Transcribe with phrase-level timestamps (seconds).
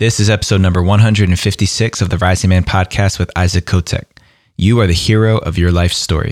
[0.00, 4.04] This is episode number 156 of the Rising Man podcast with Isaac Cotec.
[4.56, 6.30] You are the hero of your life story.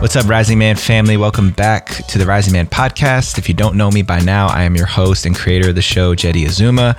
[0.00, 1.16] What's up, Rising Man family?
[1.16, 3.38] Welcome back to the Rising Man podcast.
[3.38, 5.82] If you don't know me by now, I am your host and creator of the
[5.82, 6.94] show, Jeddy Azuma.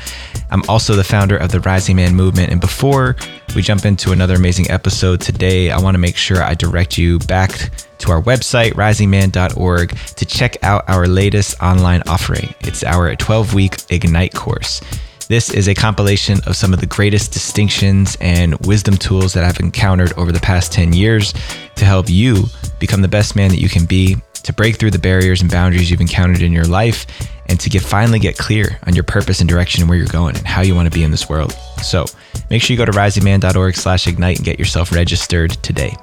[0.49, 2.51] I'm also the founder of the Rising Man movement.
[2.51, 3.15] And before
[3.55, 7.19] we jump into another amazing episode today, I want to make sure I direct you
[7.19, 7.69] back
[8.01, 12.53] to our website, risingman.org, to check out our latest online offering.
[12.61, 14.81] It's our 12 week Ignite course.
[15.27, 19.61] This is a compilation of some of the greatest distinctions and wisdom tools that I've
[19.61, 21.33] encountered over the past 10 years
[21.75, 22.47] to help you
[22.79, 25.89] become the best man that you can be, to break through the barriers and boundaries
[25.89, 27.05] you've encountered in your life,
[27.45, 30.35] and to get finally get clear on your purpose and direction and where you're going
[30.35, 31.53] and how you want to be in this world.
[31.81, 32.05] So
[32.49, 35.95] make sure you go to risingman.org slash ignite and get yourself registered today.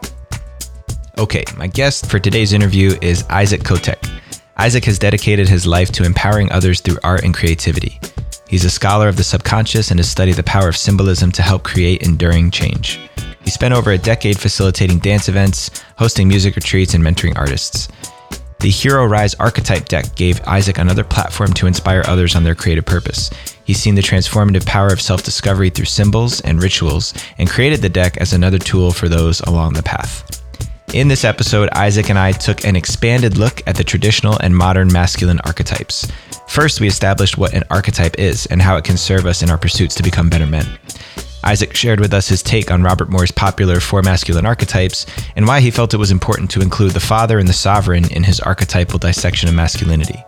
[1.18, 4.08] Okay, my guest for today's interview is Isaac Cotec.
[4.56, 7.98] Isaac has dedicated his life to empowering others through art and creativity.
[8.48, 11.64] He's a scholar of the subconscious and has studied the power of symbolism to help
[11.64, 13.00] create enduring change.
[13.42, 17.88] He spent over a decade facilitating dance events, hosting music retreats, and mentoring artists.
[18.60, 22.86] The Hero Rise archetype deck gave Isaac another platform to inspire others on their creative
[22.86, 23.28] purpose.
[23.64, 27.88] He's seen the transformative power of self discovery through symbols and rituals and created the
[27.88, 30.37] deck as another tool for those along the path.
[30.94, 34.90] In this episode, Isaac and I took an expanded look at the traditional and modern
[34.90, 36.10] masculine archetypes.
[36.48, 39.58] First, we established what an archetype is and how it can serve us in our
[39.58, 40.66] pursuits to become better men.
[41.44, 45.04] Isaac shared with us his take on Robert Moore's popular four masculine archetypes
[45.36, 48.24] and why he felt it was important to include the father and the sovereign in
[48.24, 50.24] his archetypal dissection of masculinity.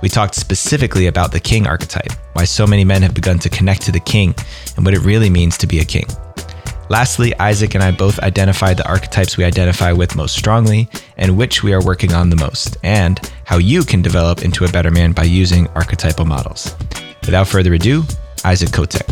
[0.00, 3.82] We talked specifically about the king archetype, why so many men have begun to connect
[3.82, 4.34] to the king,
[4.76, 6.06] and what it really means to be a king.
[6.90, 11.62] Lastly, Isaac and I both identified the archetypes we identify with most strongly and which
[11.62, 15.12] we are working on the most, and how you can develop into a better man
[15.12, 16.74] by using archetypal models.
[17.26, 18.04] Without further ado,
[18.44, 19.04] Isaac Cotec.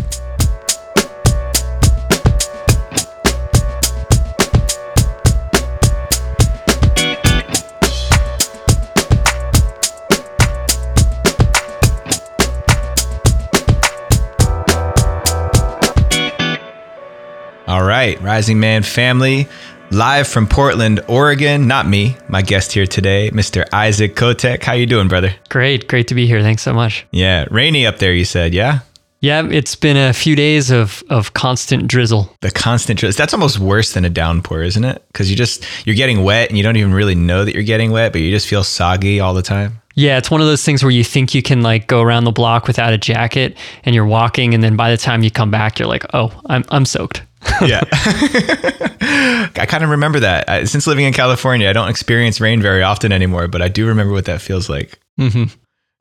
[18.06, 19.49] Right, Rising Man family,
[19.91, 21.67] live from Portland, Oregon.
[21.67, 23.65] Not me, my guest here today, Mr.
[23.72, 24.62] Isaac Cotec.
[24.62, 25.34] How you doing, brother?
[25.49, 26.41] Great, great to be here.
[26.41, 27.05] Thanks so much.
[27.11, 28.15] Yeah, rainy up there.
[28.15, 28.78] You said, yeah.
[29.19, 32.33] Yeah, it's been a few days of of constant drizzle.
[32.43, 33.19] The constant drizzle.
[33.19, 35.03] That's almost worse than a downpour, isn't it?
[35.09, 37.91] Because you just you're getting wet and you don't even really know that you're getting
[37.91, 39.83] wet, but you just feel soggy all the time.
[39.97, 42.31] Yeah, it's one of those things where you think you can like go around the
[42.31, 45.81] block without a jacket and you're walking and then by the time you come back
[45.81, 47.23] you're like, "Oh, I'm I'm soaked."
[47.67, 47.83] yeah.
[49.57, 50.49] I kind of remember that.
[50.49, 53.87] I, since living in California, I don't experience rain very often anymore, but I do
[53.87, 54.99] remember what that feels like.
[55.19, 55.45] Mm-hmm.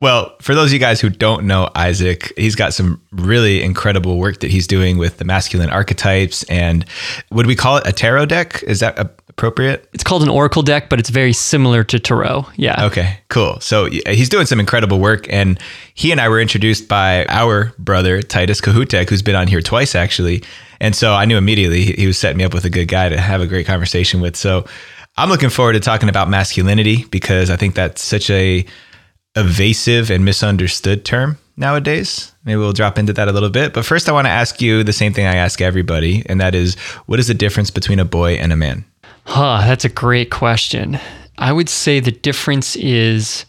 [0.02, 4.18] Well, for those of you guys who don't know Isaac, he's got some really incredible
[4.18, 6.44] work that he's doing with the masculine archetypes.
[6.44, 6.86] And
[7.32, 8.62] would we call it a tarot deck?
[8.64, 9.90] Is that appropriate?
[9.94, 12.46] It's called an oracle deck, but it's very similar to tarot.
[12.58, 12.86] Yeah.
[12.86, 13.60] Okay, cool.
[13.62, 15.32] So he's doing some incredible work.
[15.32, 15.60] And
[15.94, 19.96] he and I were introduced by our brother, Titus Kahutek, who's been on here twice
[19.96, 20.44] actually.
[20.80, 23.20] And so I knew immediately he was setting me up with a good guy to
[23.20, 24.36] have a great conversation with.
[24.36, 24.66] So
[25.18, 28.66] I'm looking forward to talking about masculinity because I think that's such a
[29.36, 32.34] evasive and misunderstood term nowadays.
[32.44, 33.74] Maybe we'll drop into that a little bit.
[33.74, 36.56] But first, I want to ask you the same thing I ask everybody, and that
[36.56, 36.76] is
[37.06, 38.86] what is the difference between a boy and a man?
[39.26, 41.00] Huh, that's a great question.
[41.38, 43.46] I would say the difference is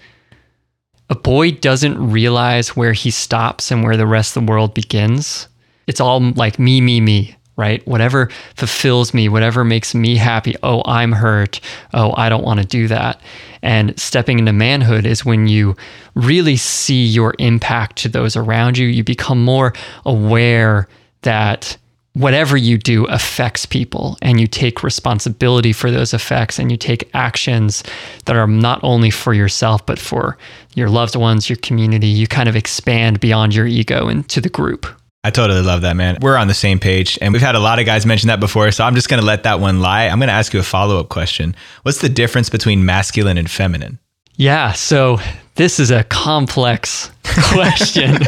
[1.10, 5.48] a boy doesn't realize where he stops and where the rest of the world begins
[5.86, 7.86] it's all like me, me, me, right?
[7.86, 10.54] Whatever fulfills me, whatever makes me happy.
[10.62, 11.60] Oh, I'm hurt.
[11.94, 13.20] Oh, I don't want to do that.
[13.62, 15.76] And stepping into manhood is when you
[16.14, 18.86] really see your impact to those around you.
[18.86, 19.72] You become more
[20.04, 20.88] aware
[21.22, 21.76] that
[22.16, 27.10] whatever you do affects people and you take responsibility for those effects and you take
[27.12, 27.82] actions
[28.24, 30.38] that are not only for yourself but for
[30.74, 34.86] your loved ones your community you kind of expand beyond your ego into the group
[35.26, 36.18] I totally love that, man.
[36.22, 38.70] We're on the same page, and we've had a lot of guys mention that before.
[38.70, 40.04] So I'm just going to let that one lie.
[40.04, 41.56] I'm going to ask you a follow up question.
[41.82, 43.98] What's the difference between masculine and feminine?
[44.36, 44.70] Yeah.
[44.74, 45.18] So
[45.56, 47.10] this is a complex
[47.52, 48.18] question.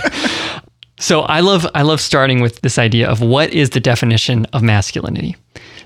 [0.98, 4.64] so I love I love starting with this idea of what is the definition of
[4.64, 5.36] masculinity.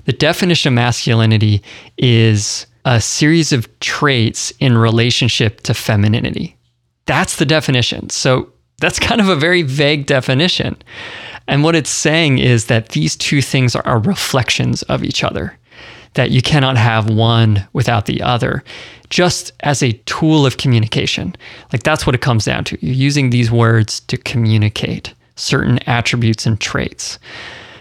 [0.06, 1.62] The definition of masculinity
[1.98, 6.56] is a series of traits in relationship to femininity.
[7.04, 8.08] That's the definition.
[8.08, 8.51] So
[8.82, 10.76] that's kind of a very vague definition.
[11.48, 15.56] And what it's saying is that these two things are reflections of each other.
[16.14, 18.62] that you cannot have one without the other,
[19.10, 21.34] just as a tool of communication.
[21.72, 22.78] Like that's what it comes down to.
[22.84, 27.18] You're using these words to communicate certain attributes and traits.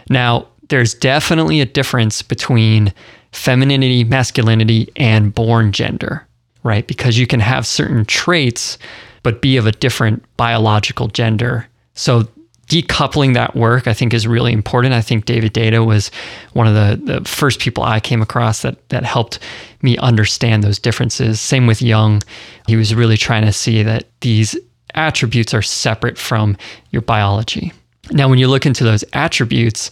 [0.09, 2.93] Now, there's definitely a difference between
[3.33, 6.25] femininity, masculinity, and born gender,
[6.63, 6.87] right?
[6.87, 8.77] Because you can have certain traits,
[9.23, 11.67] but be of a different biological gender.
[11.93, 12.27] So
[12.71, 14.93] decoupling that work, I think, is really important.
[14.93, 16.09] I think David Deida was
[16.53, 19.39] one of the, the first people I came across that that helped
[19.81, 21.41] me understand those differences.
[21.41, 22.21] Same with Jung.
[22.67, 24.57] He was really trying to see that these
[24.95, 26.55] attributes are separate from
[26.91, 27.73] your biology.
[28.11, 29.91] Now, when you look into those attributes,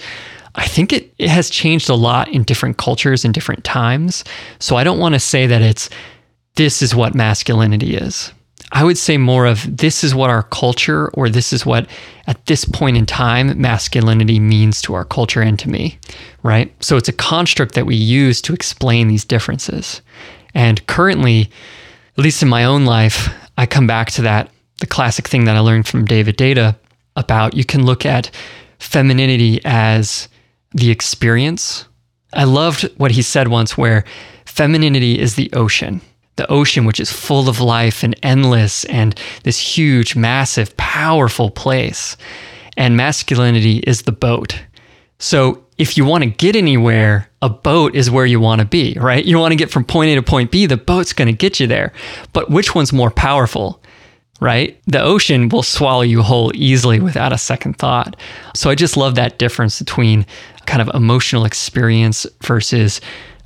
[0.55, 4.23] I think it, it has changed a lot in different cultures and different times.
[4.59, 5.89] So I don't want to say that it's
[6.59, 8.33] this is what masculinity is.
[8.73, 11.87] I would say more of this is what our culture, or this is what
[12.27, 15.97] at this point in time masculinity means to our culture and to me,
[16.43, 16.69] right?
[16.83, 20.01] So it's a construct that we use to explain these differences.
[20.53, 21.49] And currently,
[22.17, 24.51] at least in my own life, I come back to that,
[24.81, 26.75] the classic thing that I learned from David Deida
[27.15, 28.31] about you can look at
[28.79, 30.27] femininity as
[30.73, 31.85] the experience.
[32.33, 34.03] I loved what he said once, where
[34.43, 36.01] femininity is the ocean
[36.39, 42.15] the ocean, which is full of life and endless and this huge, massive, powerful place.
[42.77, 44.57] And masculinity is the boat.
[45.19, 48.95] So if you want to get anywhere, a boat is where you want to be,
[48.97, 49.25] right?
[49.25, 51.59] You want to get from point A to point B, the boat's going to get
[51.59, 51.91] you there.
[52.31, 53.83] But which one's more powerful?
[54.39, 54.81] Right?
[54.87, 58.15] The ocean will swallow you whole easily without a second thought.
[58.55, 60.25] So I just love that difference between
[60.65, 63.01] kind of emotional experience versus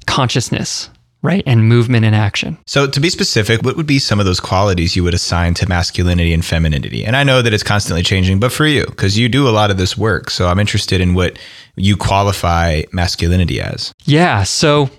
[0.06, 0.90] consciousness
[1.24, 1.42] right?
[1.48, 2.58] And movement and action.
[2.68, 5.68] So, to be specific, what would be some of those qualities you would assign to
[5.68, 7.04] masculinity and femininity?
[7.04, 9.72] And I know that it's constantly changing, but for you, because you do a lot
[9.72, 10.30] of this work.
[10.30, 11.40] So, I'm interested in what
[11.76, 13.92] you qualify masculinity as.
[14.06, 14.44] Yeah.
[14.44, 14.92] So,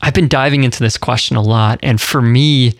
[0.00, 1.80] I've been diving into this question a lot.
[1.82, 2.74] And for me,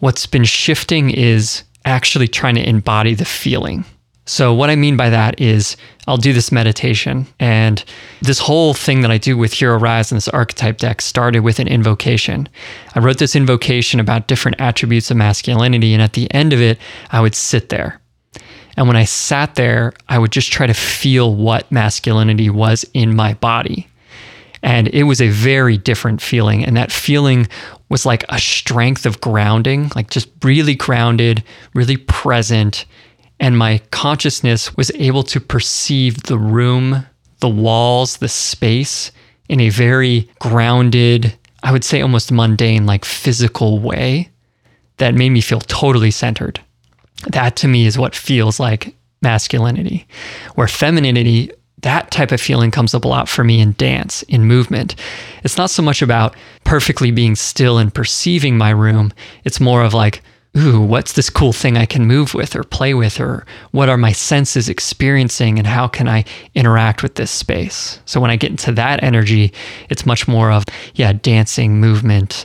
[0.00, 3.84] what's been shifting is actually trying to embody the feeling.
[4.24, 5.76] So, what I mean by that is
[6.06, 7.84] I'll do this meditation, and
[8.20, 11.58] this whole thing that I do with Hero Rise and this archetype deck started with
[11.58, 12.48] an invocation.
[12.94, 16.78] I wrote this invocation about different attributes of masculinity, and at the end of it,
[17.10, 18.00] I would sit there.
[18.76, 23.14] And when I sat there, I would just try to feel what masculinity was in
[23.14, 23.88] my body.
[24.62, 26.64] And it was a very different feeling.
[26.64, 27.48] And that feeling
[27.88, 31.42] was like a strength of grounding, like just really grounded,
[31.74, 32.86] really present
[33.42, 37.04] and my consciousness was able to perceive the room,
[37.40, 39.10] the walls, the space
[39.48, 44.30] in a very grounded, I would say almost mundane, like physical way
[44.98, 46.60] that made me feel totally centered.
[47.32, 50.06] That to me is what feels like masculinity.
[50.54, 54.44] Where femininity, that type of feeling comes up a lot for me in dance, in
[54.44, 54.94] movement.
[55.42, 59.12] It's not so much about perfectly being still and perceiving my room,
[59.42, 60.22] it's more of like,
[60.56, 63.96] ooh, what's this cool thing I can move with or play with, or what are
[63.96, 68.00] my senses experiencing, and how can I interact with this space?
[68.04, 69.52] So when I get into that energy,
[69.88, 70.64] it's much more of,
[70.94, 72.44] yeah, dancing, movement,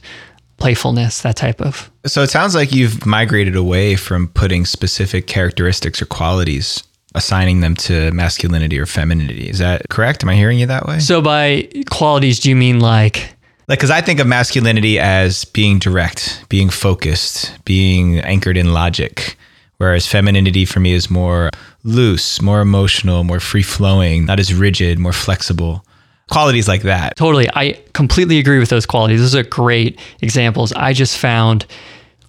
[0.57, 1.91] playfulness, that type of.
[2.05, 6.83] So it sounds like you've migrated away from putting specific characteristics or qualities.
[7.15, 9.49] Assigning them to masculinity or femininity.
[9.49, 10.21] Is that correct?
[10.21, 10.99] Am I hearing you that way?
[10.99, 13.33] So, by qualities, do you mean like
[13.67, 19.37] like because i think of masculinity as being direct being focused being anchored in logic
[19.77, 21.49] whereas femininity for me is more
[21.83, 25.83] loose more emotional more free flowing not as rigid more flexible.
[26.29, 27.15] Qualities like that.
[27.15, 27.47] Totally.
[27.53, 29.21] I completely agree with those qualities.
[29.21, 30.73] Those are great examples.
[30.73, 31.65] I just found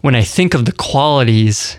[0.02, 1.76] when i think of the qualities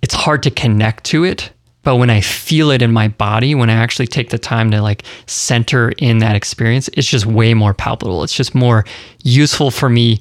[0.00, 1.52] it's hard to connect to it
[1.82, 4.80] but when I feel it in my body, when I actually take the time to
[4.80, 8.22] like center in that experience, it's just way more palpable.
[8.22, 8.84] It's just more
[9.22, 10.20] useful for me.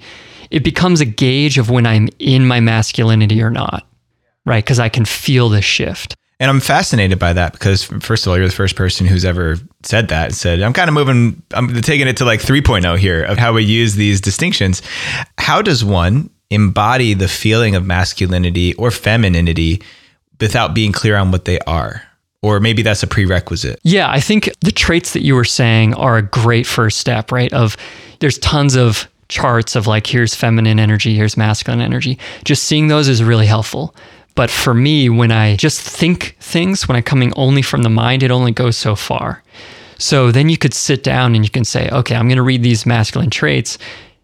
[0.50, 3.88] It becomes a gauge of when I'm in my masculinity or not,
[4.46, 4.63] right?
[4.63, 6.15] Because I can feel the shift.
[6.39, 9.58] And I'm fascinated by that because, first of all, you're the first person who's ever
[9.84, 10.34] said that.
[10.34, 13.63] Said, I'm kind of moving, I'm taking it to like 3.0 here of how we
[13.63, 14.82] use these distinctions.
[15.38, 19.84] How does one embody the feeling of masculinity or femininity
[20.41, 22.03] without being clear on what they are?
[22.41, 23.79] Or maybe that's a prerequisite.
[23.83, 27.53] Yeah, I think the traits that you were saying are a great first step, right?
[27.53, 27.77] Of
[28.19, 32.17] there's tons of charts of like, here's feminine energy, here's masculine energy.
[32.43, 33.95] Just seeing those is really helpful.
[34.33, 38.24] But for me, when I just think things, when I'm coming only from the mind,
[38.24, 39.43] it only goes so far.
[39.98, 42.63] So then you could sit down and you can say, okay, I'm going to read
[42.63, 43.77] these masculine traits.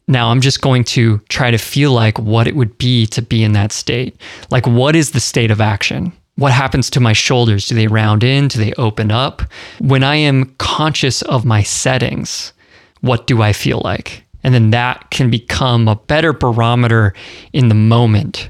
[0.07, 3.43] Now I'm just going to try to feel like what it would be to be
[3.43, 4.15] in that state.
[4.49, 6.13] Like, what is the state of action?
[6.35, 7.67] What happens to my shoulders?
[7.67, 8.47] Do they round in?
[8.47, 9.41] Do they open up?
[9.79, 12.53] When I am conscious of my settings,
[13.01, 14.23] what do I feel like?
[14.43, 17.13] And then that can become a better barometer
[17.53, 18.49] in the moment,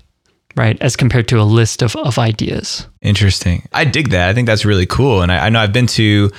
[0.55, 0.79] right?
[0.81, 2.85] As compared to a list of, of ideas.
[3.01, 3.67] Interesting.
[3.73, 4.29] I dig that.
[4.29, 5.21] I think that's really cool.
[5.21, 6.29] And I, I know I've been to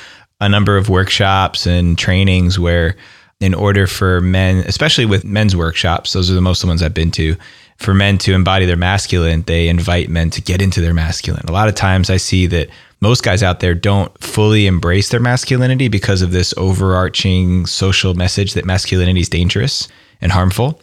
[0.40, 2.94] a number of workshops and trainings where,
[3.40, 6.94] in order for men, especially with men's workshops, those are the most the ones I've
[6.94, 7.36] been to,
[7.76, 11.44] for men to embody their masculine, they invite men to get into their masculine.
[11.46, 12.68] A lot of times I see that
[13.00, 18.54] most guys out there don't fully embrace their masculinity because of this overarching social message
[18.54, 19.86] that masculinity is dangerous
[20.20, 20.80] and harmful.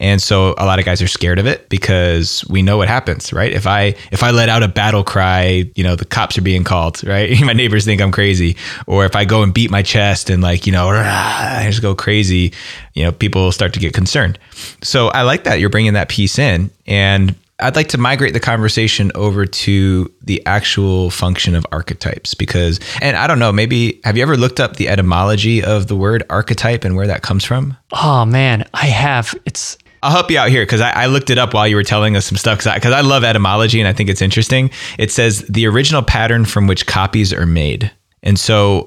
[0.00, 3.32] And so a lot of guys are scared of it because we know what happens,
[3.32, 3.52] right?
[3.52, 6.64] If I if I let out a battle cry, you know, the cops are being
[6.64, 7.38] called, right?
[7.42, 8.56] my neighbors think I'm crazy.
[8.86, 11.94] Or if I go and beat my chest and like, you know, I just go
[11.94, 12.52] crazy,
[12.94, 14.38] you know, people start to get concerned.
[14.82, 18.40] So I like that you're bringing that piece in and I'd like to migrate the
[18.40, 24.16] conversation over to the actual function of archetypes because, and I don't know, maybe have
[24.16, 27.76] you ever looked up the etymology of the word archetype and where that comes from?
[27.92, 29.34] Oh man, I have.
[29.44, 31.82] It's I'll help you out here because I, I, looked it up while you were
[31.82, 34.70] telling us some stuff because I, I, love etymology and I think it's interesting.
[34.96, 37.90] It says the original pattern from which copies are made.
[38.22, 38.86] And so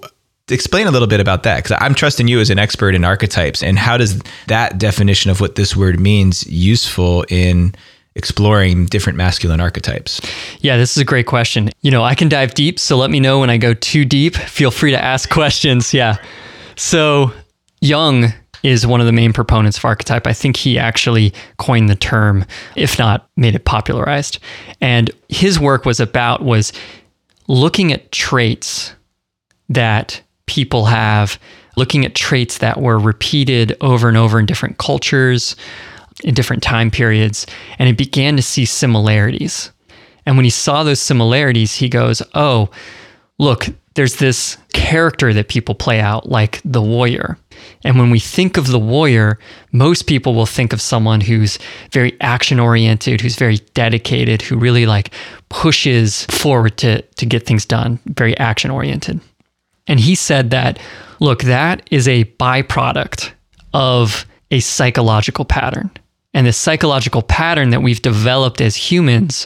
[0.50, 3.62] explain a little bit about that because I'm trusting you as an expert in archetypes
[3.62, 7.76] and how does that definition of what this word means useful in
[8.16, 10.22] exploring different masculine archetypes?
[10.60, 11.70] Yeah, this is a great question.
[11.82, 14.36] You know, I can dive deep, so let me know when I go too deep.
[14.36, 15.94] Feel free to ask questions.
[15.94, 16.18] Yeah.
[16.76, 17.32] So,
[17.82, 20.28] Jung is one of the main proponents of archetype.
[20.28, 24.40] I think he actually coined the term, if not made it popularized.
[24.82, 26.72] And his work was about was
[27.48, 28.94] looking at traits
[29.70, 31.40] that people have,
[31.76, 35.56] looking at traits that were repeated over and over in different cultures,
[36.24, 37.46] in different time periods,
[37.80, 39.72] and he began to see similarities.
[40.26, 42.70] And when he saw those similarities, he goes, Oh,
[43.40, 47.38] look, there's this character that people play out like the warrior.
[47.84, 49.38] And when we think of the warrior,
[49.72, 51.60] most people will think of someone who's
[51.92, 55.14] very action oriented, who's very dedicated, who really like
[55.50, 59.20] pushes forward to, to get things done, very action oriented.
[59.88, 60.80] And he said that,
[61.20, 63.32] look, that is a byproduct
[63.74, 65.90] of a psychological pattern.
[66.34, 69.46] And the psychological pattern that we've developed as humans,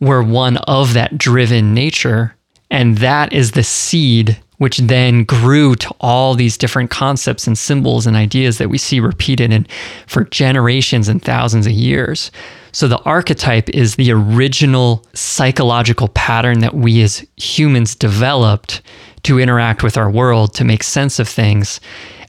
[0.00, 2.36] we're one of that driven nature.
[2.70, 8.06] And that is the seed which then grew to all these different concepts and symbols
[8.06, 9.66] and ideas that we see repeated in
[10.06, 12.30] for generations and thousands of years.
[12.70, 18.82] So the archetype is the original psychological pattern that we as humans developed
[19.22, 21.80] to interact with our world, to make sense of things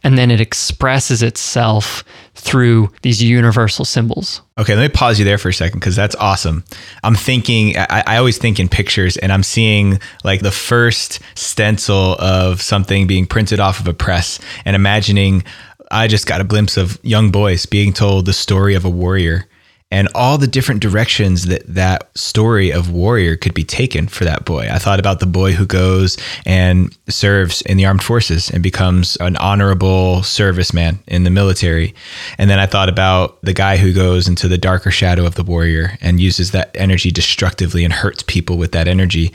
[0.03, 2.03] and then it expresses itself
[2.35, 4.41] through these universal symbols.
[4.57, 6.63] Okay, let me pause you there for a second because that's awesome.
[7.03, 12.15] I'm thinking, I, I, always think in pictures, and I'm seeing like the first stencil
[12.19, 15.43] of something being printed off of a press and imagining.
[15.91, 19.45] I just got a glimpse of young boys being told the story of a warrior
[19.91, 24.45] and all the different directions that that story of warrior could be taken for that
[24.45, 24.67] boy.
[24.71, 29.17] I thought about the boy who goes and serves in the armed forces and becomes
[29.17, 31.93] an honorable serviceman in the military.
[32.37, 35.43] And then I thought about the guy who goes into the darker shadow of the
[35.43, 39.33] warrior and uses that energy destructively and hurts people with that energy.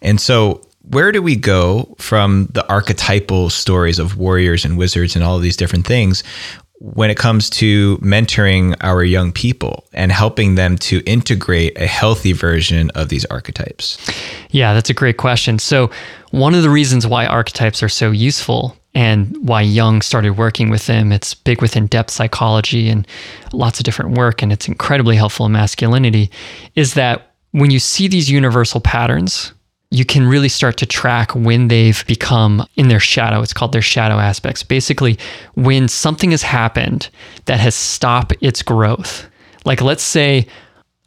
[0.00, 5.24] And so where do we go from the archetypal stories of warriors and wizards and
[5.24, 6.22] all of these different things
[6.80, 12.32] when it comes to mentoring our young people and helping them to integrate a healthy
[12.32, 13.98] version of these archetypes?
[14.50, 15.58] Yeah, that's a great question.
[15.58, 15.90] So,
[16.30, 20.86] one of the reasons why archetypes are so useful and why Jung started working with
[20.86, 23.06] them, it's big within depth psychology and
[23.52, 26.30] lots of different work, and it's incredibly helpful in masculinity,
[26.74, 29.52] is that when you see these universal patterns,
[29.90, 33.40] you can really start to track when they've become in their shadow.
[33.40, 34.62] It's called their shadow aspects.
[34.62, 35.18] Basically,
[35.54, 37.08] when something has happened
[37.46, 39.28] that has stopped its growth.
[39.64, 40.46] Like, let's say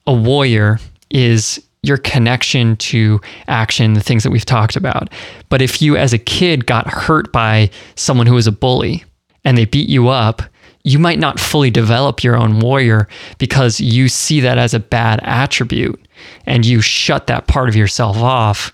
[0.08, 0.80] a warrior
[1.12, 5.10] is your connection to action, the things that we've talked about.
[5.50, 9.04] But if you, as a kid, got hurt by someone who was a bully
[9.44, 10.42] and they beat you up,
[10.84, 13.08] you might not fully develop your own warrior
[13.38, 16.00] because you see that as a bad attribute
[16.46, 18.72] and you shut that part of yourself off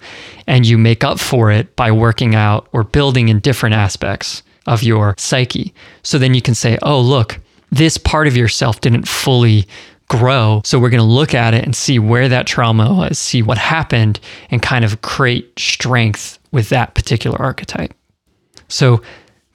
[0.47, 4.83] and you make up for it by working out or building in different aspects of
[4.83, 5.73] your psyche.
[6.03, 7.39] So then you can say, oh, look,
[7.71, 9.65] this part of yourself didn't fully
[10.09, 10.61] grow.
[10.63, 13.57] So we're going to look at it and see where that trauma was, see what
[13.57, 17.93] happened, and kind of create strength with that particular archetype.
[18.69, 19.01] So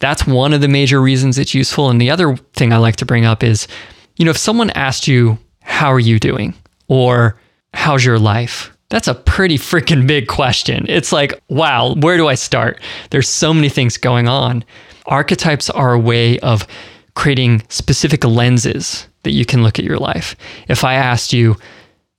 [0.02, 1.88] that's one of the major reasons it's useful.
[1.88, 3.68] And the other thing I like to bring up is,
[4.16, 6.54] you know, if someone asked you, How are you doing?
[6.88, 7.40] or
[7.72, 8.76] How's your life?
[8.90, 10.84] That's a pretty freaking big question.
[10.86, 12.78] It's like, wow, where do I start?
[13.08, 14.64] There's so many things going on.
[15.06, 16.66] Archetypes are a way of
[17.14, 20.36] creating specific lenses that you can look at your life.
[20.68, 21.56] If I asked you,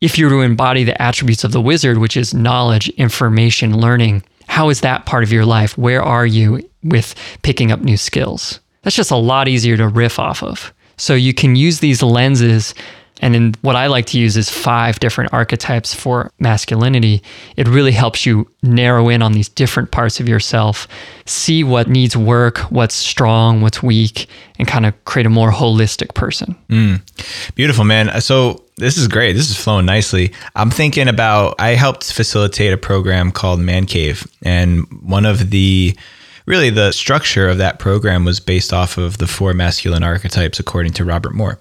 [0.02, 4.24] if you were to embody the attributes of the wizard, which is knowledge, information, learning,
[4.48, 5.78] how is that part of your life?
[5.78, 8.60] Where are you with picking up new skills?
[8.84, 10.74] That's just a lot easier to riff off of.
[10.98, 12.74] So you can use these lenses
[13.22, 17.24] and then what I like to use is five different archetypes for masculinity.
[17.56, 20.90] It really helps you narrow in on these different parts of yourself,
[21.26, 24.28] see what needs work, what's strong, what's weak,
[24.60, 26.58] and kind of create a more holistic person.
[26.68, 27.56] Mm.
[27.56, 28.20] Beautiful, man.
[28.20, 29.34] So this is great.
[29.34, 30.34] This is flowing nicely.
[30.56, 34.28] I'm thinking about, I helped facilitate a program called Man Cave.
[34.42, 35.98] And one of the
[36.46, 40.94] really the structure of that program was based off of the four masculine archetypes according
[40.94, 41.60] to Robert Moore.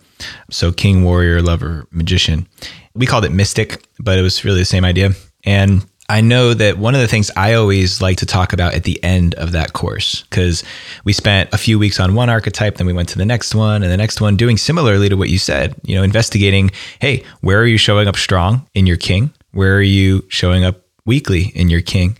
[0.50, 2.48] So king, warrior, lover, magician.
[2.94, 5.10] We called it mystic, but it was really the same idea.
[5.44, 8.84] And I know that one of the things I always like to talk about at
[8.84, 10.62] the end of that course, because
[11.04, 13.82] we spent a few weeks on one archetype, then we went to the next one
[13.82, 17.60] and the next one, doing similarly to what you said, you know, investigating, hey, where
[17.60, 19.32] are you showing up strong in your king?
[19.52, 22.18] Where are you showing up weakly in your king?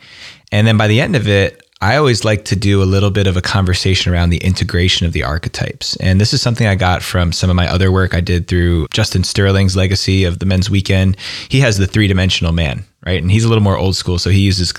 [0.53, 3.27] And then by the end of it, I always like to do a little bit
[3.27, 5.97] of a conversation around the integration of the archetypes.
[5.97, 8.87] And this is something I got from some of my other work I did through
[8.93, 11.17] Justin Sterling's legacy of the men's weekend.
[11.49, 13.21] He has the three dimensional man, right?
[13.21, 14.19] And he's a little more old school.
[14.19, 14.73] So he uses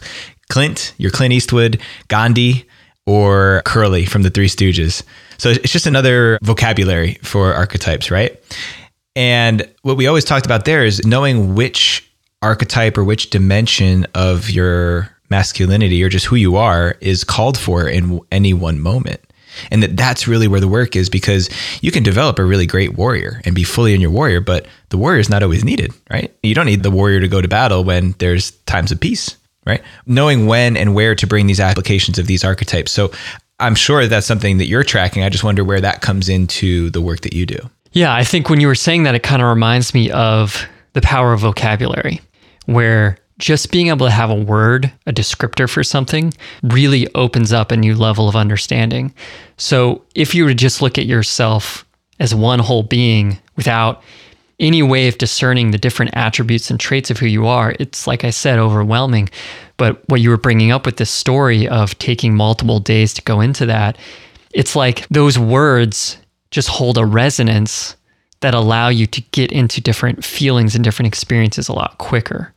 [0.49, 2.67] Clint, your Clint Eastwood, Gandhi,
[3.05, 5.03] or Curly from the Three Stooges.
[5.37, 8.41] So it's just another vocabulary for archetypes, right?
[9.15, 12.09] And what we always talked about there is knowing which
[12.41, 17.87] archetype or which dimension of your masculinity or just who you are is called for
[17.87, 19.21] in any one moment
[19.71, 21.49] and that that's really where the work is because
[21.81, 24.97] you can develop a really great warrior and be fully in your warrior but the
[24.97, 26.35] warrior is not always needed right?
[26.43, 29.81] You don't need the warrior to go to battle when there's times of peace right?
[30.05, 32.91] Knowing when and where to bring these applications of these archetypes.
[32.91, 33.11] So
[33.59, 35.23] i'm sure that's something that you're tracking.
[35.23, 37.69] I just wonder where that comes into the work that you do.
[37.91, 41.01] Yeah i think when you were saying that it kind of reminds me of the
[41.01, 42.21] power of vocabulary
[42.65, 47.71] where just being able to have a word, a descriptor for something, really opens up
[47.71, 49.13] a new level of understanding.
[49.57, 51.85] So if you were to just look at yourself
[52.21, 54.01] as one whole being without
[54.61, 58.23] any way of discerning the different attributes and traits of who you are, it's like
[58.23, 59.29] I said, overwhelming.
[59.75, 63.41] But what you were bringing up with this story of taking multiple days to go
[63.41, 63.97] into that,
[64.53, 66.15] it's like those words
[66.49, 67.97] just hold a resonance
[68.39, 72.53] that allow you to get into different feelings and different experiences a lot quicker.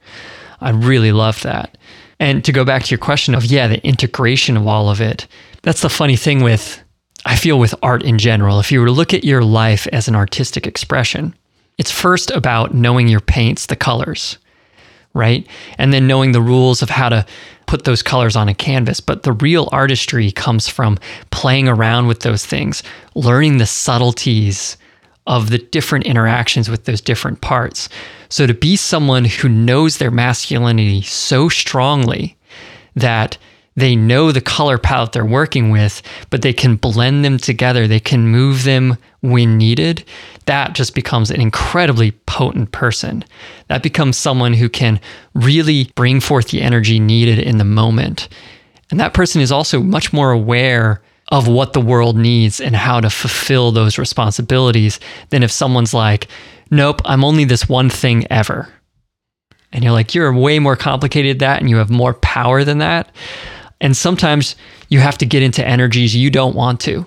[0.60, 1.76] I really love that.
[2.18, 5.26] And to go back to your question of, yeah, the integration of all of it,
[5.62, 6.82] that's the funny thing with,
[7.24, 8.58] I feel, with art in general.
[8.58, 11.34] If you were to look at your life as an artistic expression,
[11.76, 14.38] it's first about knowing your paints, the colors,
[15.12, 15.46] right?
[15.76, 17.26] And then knowing the rules of how to
[17.66, 19.00] put those colors on a canvas.
[19.00, 20.98] But the real artistry comes from
[21.30, 22.82] playing around with those things,
[23.14, 24.78] learning the subtleties
[25.26, 27.88] of the different interactions with those different parts.
[28.28, 32.36] So to be someone who knows their masculinity so strongly
[32.94, 33.36] that
[33.76, 38.00] they know the color palette they're working with, but they can blend them together, they
[38.00, 40.04] can move them when needed,
[40.46, 43.24] that just becomes an incredibly potent person.
[43.68, 44.98] That becomes someone who can
[45.34, 48.28] really bring forth the energy needed in the moment.
[48.90, 53.00] And that person is also much more aware of what the world needs and how
[53.00, 56.28] to fulfill those responsibilities than if someone's like,
[56.70, 58.68] nope, I'm only this one thing ever.
[59.72, 62.78] And you're like, you're way more complicated than that and you have more power than
[62.78, 63.10] that.
[63.80, 64.56] And sometimes
[64.88, 67.04] you have to get into energies you don't want to,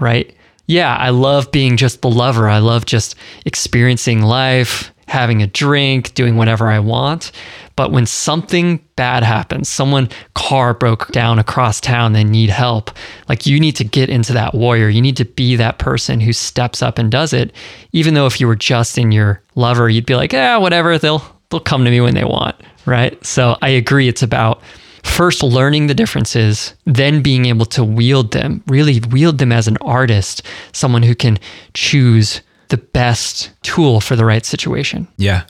[0.00, 0.34] right?
[0.66, 2.48] Yeah, I love being just the lover.
[2.48, 3.14] I love just
[3.46, 7.32] experiencing life, having a drink, doing whatever I want.
[7.78, 12.90] But when something bad happens, someone car broke down across town, they need help.
[13.28, 14.88] Like you need to get into that warrior.
[14.88, 17.52] You need to be that person who steps up and does it.
[17.92, 21.22] Even though if you were just in your lover, you'd be like, yeah, whatever, they'll
[21.50, 22.56] they'll come to me when they want.
[22.84, 23.24] Right.
[23.24, 24.60] So I agree it's about
[25.04, 29.76] first learning the differences, then being able to wield them, really wield them as an
[29.82, 31.38] artist, someone who can
[31.74, 35.06] choose the best tool for the right situation.
[35.16, 35.44] Yeah.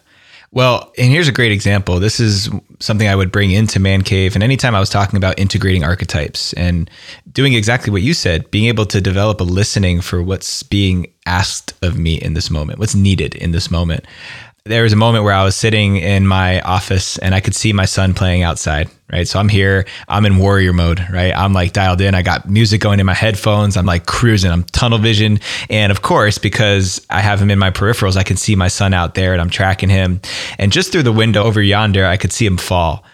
[0.50, 2.00] Well, and here's a great example.
[2.00, 2.48] This is
[2.80, 4.34] something I would bring into Man Cave.
[4.34, 6.90] And anytime I was talking about integrating archetypes and
[7.30, 11.74] doing exactly what you said, being able to develop a listening for what's being asked
[11.82, 14.06] of me in this moment, what's needed in this moment
[14.64, 17.72] there was a moment where I was sitting in my office and I could see
[17.72, 19.26] my son playing outside, right?
[19.26, 21.34] So I'm here, I'm in warrior mode, right?
[21.34, 22.14] I'm like dialed in.
[22.14, 23.76] I got music going in my headphones.
[23.76, 25.40] I'm like cruising, I'm tunnel vision.
[25.70, 28.92] And of course, because I have him in my peripherals, I can see my son
[28.92, 30.20] out there and I'm tracking him.
[30.58, 33.04] And just through the window over yonder, I could see him fall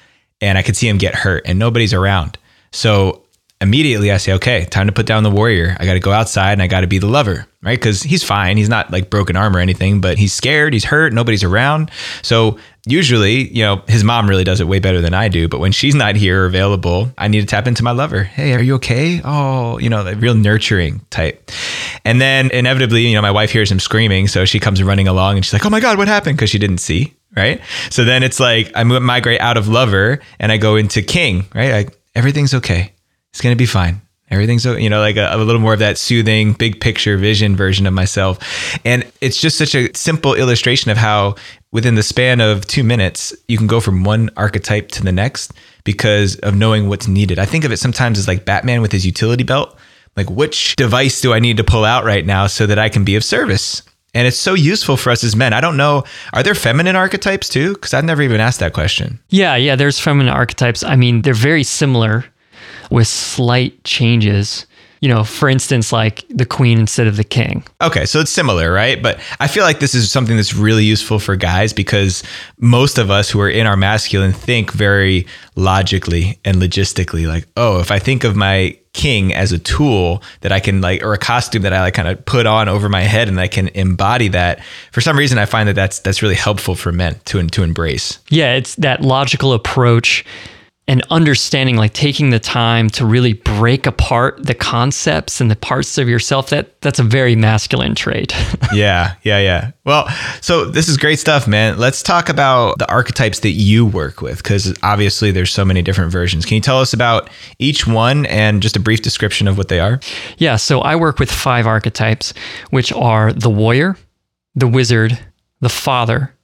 [0.40, 2.38] and I could see him get hurt and nobody's around.
[2.72, 3.23] So
[3.64, 5.76] immediately I say, okay, time to put down the warrior.
[5.80, 7.76] I got to go outside and I got to be the lover, right?
[7.78, 8.56] Because he's fine.
[8.56, 10.72] He's not like broken arm or anything, but he's scared.
[10.72, 11.12] He's hurt.
[11.12, 11.90] Nobody's around.
[12.22, 15.48] So usually, you know, his mom really does it way better than I do.
[15.48, 18.22] But when she's not here or available, I need to tap into my lover.
[18.22, 19.20] Hey, are you okay?
[19.24, 21.50] Oh, you know, like real nurturing type.
[22.04, 24.28] And then inevitably, you know, my wife hears him screaming.
[24.28, 26.36] So she comes running along and she's like, oh my God, what happened?
[26.36, 27.14] Because she didn't see.
[27.36, 27.60] Right.
[27.90, 31.72] So then it's like I migrate out of lover and I go into king, right?
[31.72, 32.92] Like everything's okay.
[33.34, 34.00] It's going to be fine.
[34.30, 37.84] Everything's, you know, like a, a, little more of that soothing, big picture vision version
[37.84, 38.38] of myself.
[38.84, 41.34] And it's just such a simple illustration of how
[41.72, 45.52] within the span of two minutes, you can go from one archetype to the next
[45.82, 47.40] because of knowing what's needed.
[47.40, 49.76] I think of it sometimes as like Batman with his utility belt.
[50.16, 53.04] Like, which device do I need to pull out right now so that I can
[53.04, 53.82] be of service?
[54.14, 55.52] And it's so useful for us as men.
[55.52, 57.74] I don't know, are there feminine archetypes too?
[57.74, 59.18] Because I've never even asked that question.
[59.30, 60.84] Yeah, yeah, there's feminine archetypes.
[60.84, 62.24] I mean, they're very similar
[62.94, 64.66] with slight changes
[65.04, 67.62] you know, for instance, like the queen instead of the king.
[67.82, 69.02] Okay, so it's similar, right?
[69.02, 72.22] But I feel like this is something that's really useful for guys because
[72.58, 75.26] most of us who are in our masculine think very
[75.56, 77.28] logically and logistically.
[77.28, 81.02] Like, oh, if I think of my king as a tool that I can like,
[81.02, 83.48] or a costume that I like kind of put on over my head and I
[83.48, 84.64] can embody that.
[84.90, 88.20] For some reason, I find that that's that's really helpful for men to to embrace.
[88.30, 90.24] Yeah, it's that logical approach
[90.86, 95.96] and understanding like taking the time to really break apart the concepts and the parts
[95.96, 98.34] of yourself that that's a very masculine trait.
[98.72, 99.70] Yeah yeah yeah.
[99.84, 100.08] Well
[100.40, 101.78] so this is great stuff man.
[101.78, 106.10] Let's talk about the archetypes that you work with because obviously there's so many different
[106.10, 106.44] versions.
[106.44, 109.80] Can you tell us about each one and just a brief description of what they
[109.80, 110.00] are?
[110.38, 112.34] Yeah so i work with five archetypes
[112.70, 113.96] which are the warrior
[114.54, 115.18] the wizard
[115.60, 116.34] the father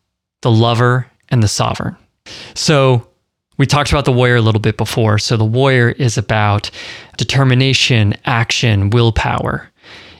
[0.42, 1.96] the lover and the sovereign.
[2.54, 3.06] So
[3.60, 5.18] we talked about the warrior a little bit before.
[5.18, 6.70] So the warrior is about
[7.18, 9.70] determination, action, willpower.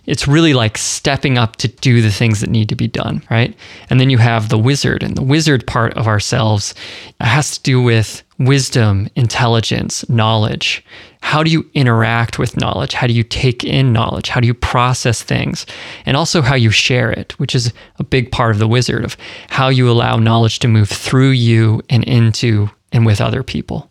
[0.05, 3.57] It's really like stepping up to do the things that need to be done, right?
[3.89, 6.75] And then you have the wizard, and the wizard part of ourselves
[7.19, 10.85] has to do with wisdom, intelligence, knowledge.
[11.23, 12.93] How do you interact with knowledge?
[12.93, 14.29] How do you take in knowledge?
[14.29, 15.65] How do you process things?
[16.05, 19.17] And also how you share it, which is a big part of the wizard of
[19.49, 23.91] how you allow knowledge to move through you and into and with other people.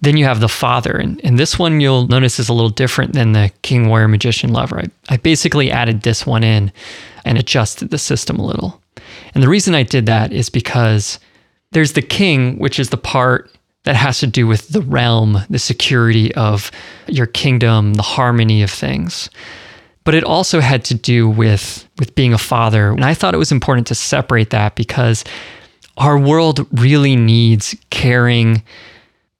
[0.00, 3.14] Then you have the father, and, and this one you'll notice is a little different
[3.14, 4.80] than the king, warrior, magician, lover.
[4.80, 6.72] I, I basically added this one in
[7.24, 8.82] and adjusted the system a little.
[9.34, 11.18] And the reason I did that is because
[11.72, 13.50] there's the king, which is the part
[13.84, 16.70] that has to do with the realm, the security of
[17.06, 19.30] your kingdom, the harmony of things.
[20.04, 22.90] But it also had to do with with being a father.
[22.90, 25.24] And I thought it was important to separate that because
[25.96, 28.62] our world really needs caring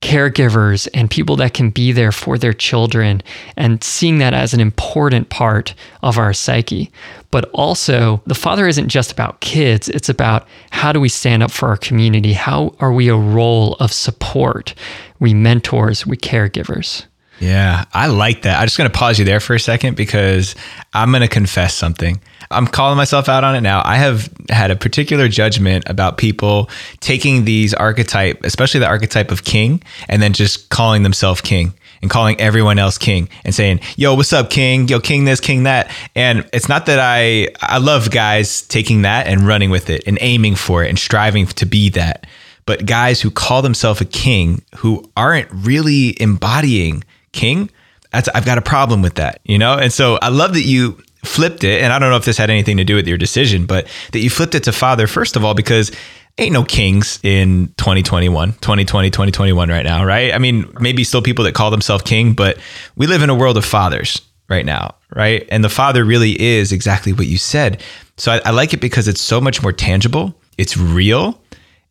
[0.04, 3.22] caregivers and people that can be there for their children
[3.56, 6.92] and seeing that as an important part of our psyche.
[7.30, 11.50] But also, the father isn't just about kids, it's about how do we stand up
[11.50, 12.34] for our community?
[12.34, 14.74] How are we a role of support?
[15.20, 17.06] We mentors, we caregivers.
[17.40, 18.58] Yeah, I like that.
[18.58, 20.54] I'm just going to pause you there for a second because
[20.92, 22.20] I'm going to confess something.
[22.50, 23.82] I'm calling myself out on it now.
[23.84, 26.70] I have had a particular judgment about people
[27.00, 32.10] taking these archetype, especially the archetype of king, and then just calling themselves king and
[32.10, 34.86] calling everyone else king and saying, "Yo, what's up, king?
[34.88, 39.26] Yo, king this, king that." And it's not that I I love guys taking that
[39.26, 42.26] and running with it and aiming for it and striving to be that.
[42.66, 47.70] But guys who call themselves a king who aren't really embodying king,
[48.12, 49.76] I've got a problem with that, you know?
[49.76, 52.50] And so I love that you flipped it, and I don't know if this had
[52.50, 55.44] anything to do with your decision, but that you flipped it to father, first of
[55.44, 55.90] all, because
[56.38, 60.34] ain't no kings in 2021, 2020, 2021 right now, right?
[60.34, 62.58] I mean, maybe still people that call themselves king, but
[62.96, 65.46] we live in a world of fathers right now, right?
[65.50, 67.82] And the father really is exactly what you said.
[68.16, 71.40] So I, I like it because it's so much more tangible, it's real,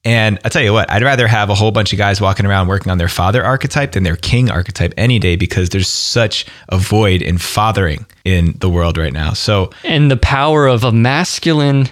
[0.06, 2.68] and I tell you what, I'd rather have a whole bunch of guys walking around
[2.68, 6.78] working on their father archetype than their king archetype any day because there's such a
[6.78, 9.32] void in fathering in the world right now.
[9.32, 11.88] So, and the power of a masculine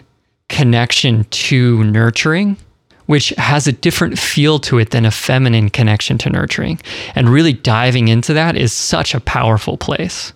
[0.49, 2.57] connection to nurturing,
[3.05, 6.81] which has a different feel to it than a feminine connection to nurturing.
[7.15, 10.33] And really diving into that is such a powerful place.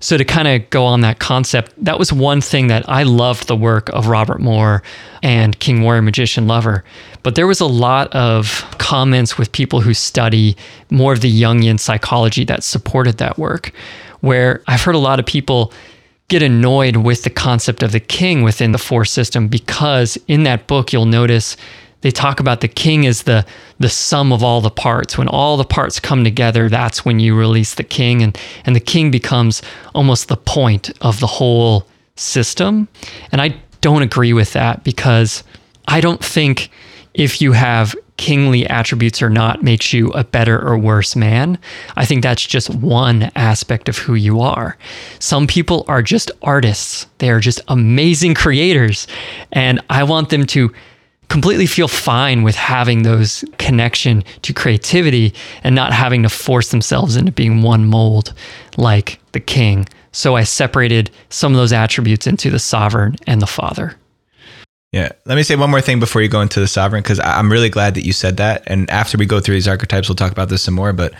[0.00, 3.48] So to kind of go on that concept, that was one thing that I loved
[3.48, 4.82] the work of Robert Moore
[5.22, 6.84] and King Warrior Magician Lover.
[7.22, 10.56] But there was a lot of comments with people who study
[10.90, 13.72] more of the Jungian psychology that supported that work,
[14.20, 15.72] where I've heard a lot of people
[16.28, 20.66] get annoyed with the concept of the king within the four system because in that
[20.66, 21.56] book you'll notice
[22.02, 23.44] they talk about the king as the
[23.78, 25.18] the sum of all the parts.
[25.18, 28.80] When all the parts come together, that's when you release the king and and the
[28.80, 29.62] king becomes
[29.94, 32.88] almost the point of the whole system.
[33.32, 35.44] And I don't agree with that because
[35.88, 36.70] I don't think
[37.14, 41.58] if you have kingly attributes or not makes you a better or worse man.
[41.96, 44.76] I think that's just one aspect of who you are.
[45.18, 49.06] Some people are just artists, they are just amazing creators.
[49.52, 50.72] And I want them to
[51.28, 55.34] completely feel fine with having those connection to creativity
[55.64, 58.32] and not having to force themselves into being one mold
[58.76, 59.88] like the king.
[60.12, 63.96] So I separated some of those attributes into the sovereign and the father.
[64.92, 65.10] Yeah.
[65.26, 67.68] Let me say one more thing before you go into the sovereign, because I'm really
[67.68, 68.62] glad that you said that.
[68.66, 70.94] And after we go through these archetypes, we'll talk about this some more.
[70.94, 71.12] But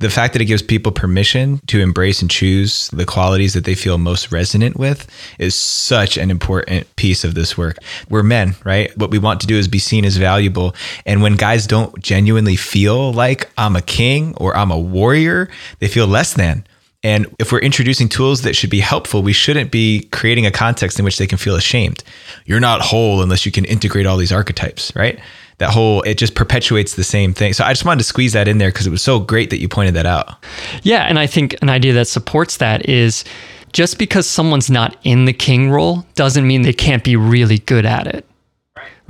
[0.00, 3.74] the fact that it gives people permission to embrace and choose the qualities that they
[3.74, 5.06] feel most resonant with
[5.38, 7.76] is such an important piece of this work.
[8.08, 8.96] We're men, right?
[8.96, 10.74] What we want to do is be seen as valuable.
[11.04, 15.88] And when guys don't genuinely feel like I'm a king or I'm a warrior, they
[15.88, 16.64] feel less than.
[17.02, 20.98] And if we're introducing tools that should be helpful, we shouldn't be creating a context
[20.98, 22.02] in which they can feel ashamed.
[22.46, 25.18] You're not whole unless you can integrate all these archetypes, right?
[25.60, 27.52] That whole, it just perpetuates the same thing.
[27.52, 29.60] So I just wanted to squeeze that in there because it was so great that
[29.60, 30.44] you pointed that out.
[30.82, 31.02] Yeah.
[31.02, 33.24] And I think an idea that supports that is
[33.72, 37.86] just because someone's not in the king role doesn't mean they can't be really good
[37.86, 38.26] at it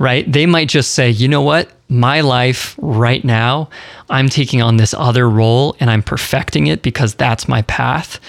[0.01, 0.29] right?
[0.29, 1.69] They might just say, you know what?
[1.87, 3.69] My life right now,
[4.09, 8.19] I'm taking on this other role and I'm perfecting it because that's my path.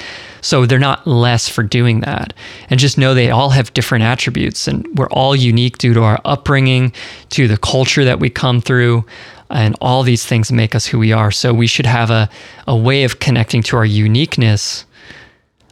[0.42, 2.34] So they're not less for doing that.
[2.68, 6.20] And just know they all have different attributes and we're all unique due to our
[6.24, 6.92] upbringing,
[7.30, 9.04] to the culture that we come through.
[9.48, 11.30] And all these things make us who we are.
[11.30, 12.28] So we should have a,
[12.66, 14.84] a way of connecting to our uniqueness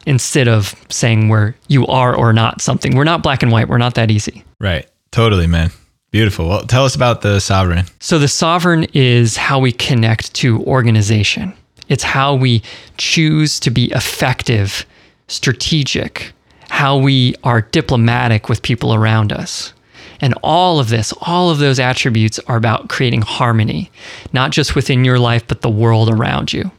[0.05, 2.95] instead of saying we're you are or not something.
[2.95, 3.67] We're not black and white.
[3.67, 4.43] We're not that easy.
[4.59, 4.87] Right.
[5.11, 5.71] Totally, man.
[6.11, 6.49] Beautiful.
[6.49, 7.85] Well, tell us about the sovereign.
[7.99, 11.53] So, the sovereign is how we connect to organization,
[11.91, 12.63] it's how we
[12.95, 14.85] choose to be effective,
[15.27, 16.31] strategic,
[16.69, 19.73] how we are diplomatic with people around us.
[20.21, 23.91] And all of this, all of those attributes are about creating harmony,
[24.31, 26.71] not just within your life, but the world around you.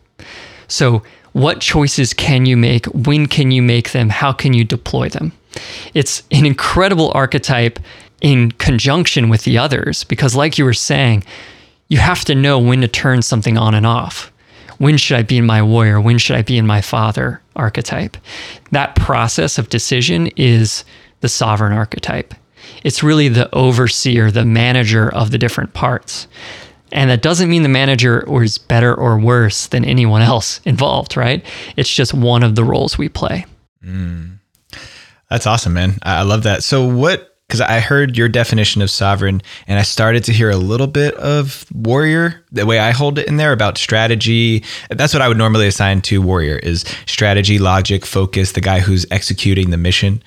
[0.67, 2.87] So, what choices can you make?
[2.87, 4.09] When can you make them?
[4.09, 5.33] How can you deploy them?
[5.93, 7.79] It's an incredible archetype
[8.23, 11.25] in conjunction with the others because like you were saying
[11.89, 14.32] you have to know when to turn something on and off
[14.79, 16.01] when should i be in my warrior?
[16.01, 18.17] When should i be in my father archetype?
[18.71, 20.85] That process of decision is
[21.21, 22.35] the sovereign archetype.
[22.85, 26.27] It's really the overseer the manager of the different parts.
[26.93, 31.45] And that doesn't mean the manager is better or worse than anyone else involved right?
[31.77, 33.47] It's just one of the roles we play.
[33.85, 34.39] Mm.
[35.29, 35.99] that's awesome man.
[36.03, 36.63] I love that.
[36.63, 40.57] So what because I heard your definition of sovereign and I started to hear a
[40.57, 44.65] little bit of warrior, the way I hold it in there about strategy.
[44.89, 49.05] That's what I would normally assign to warrior is strategy, logic, focus, the guy who's
[49.11, 50.23] executing the mission.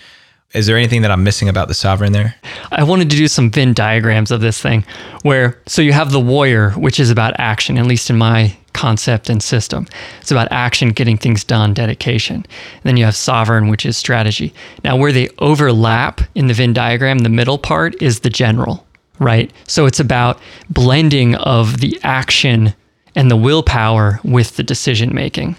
[0.53, 2.35] Is there anything that I'm missing about the sovereign there?
[2.71, 4.85] I wanted to do some Venn diagrams of this thing
[5.23, 9.29] where so you have the warrior, which is about action, at least in my concept
[9.29, 9.87] and system.
[10.21, 12.35] It's about action, getting things done, dedication.
[12.35, 14.53] And then you have sovereign, which is strategy.
[14.83, 18.85] Now, where they overlap in the Venn diagram, the middle part is the general,
[19.19, 19.51] right?
[19.65, 22.75] So it's about blending of the action
[23.15, 25.55] and the willpower with the decision making.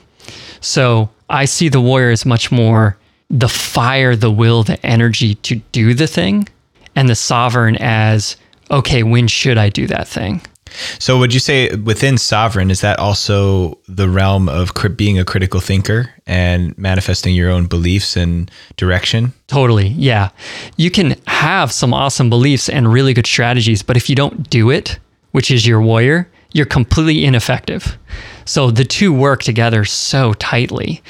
[0.60, 2.96] So I see the warrior as much more
[3.30, 6.48] the fire, the will, the energy to do the thing,
[6.94, 8.36] and the sovereign as,
[8.70, 10.40] okay, when should I do that thing?
[10.98, 15.60] So, would you say within sovereign, is that also the realm of being a critical
[15.60, 19.32] thinker and manifesting your own beliefs and direction?
[19.46, 19.88] Totally.
[19.88, 20.30] Yeah.
[20.76, 24.70] You can have some awesome beliefs and really good strategies, but if you don't do
[24.70, 24.98] it,
[25.30, 27.96] which is your warrior, you're completely ineffective.
[28.44, 31.02] So, the two work together so tightly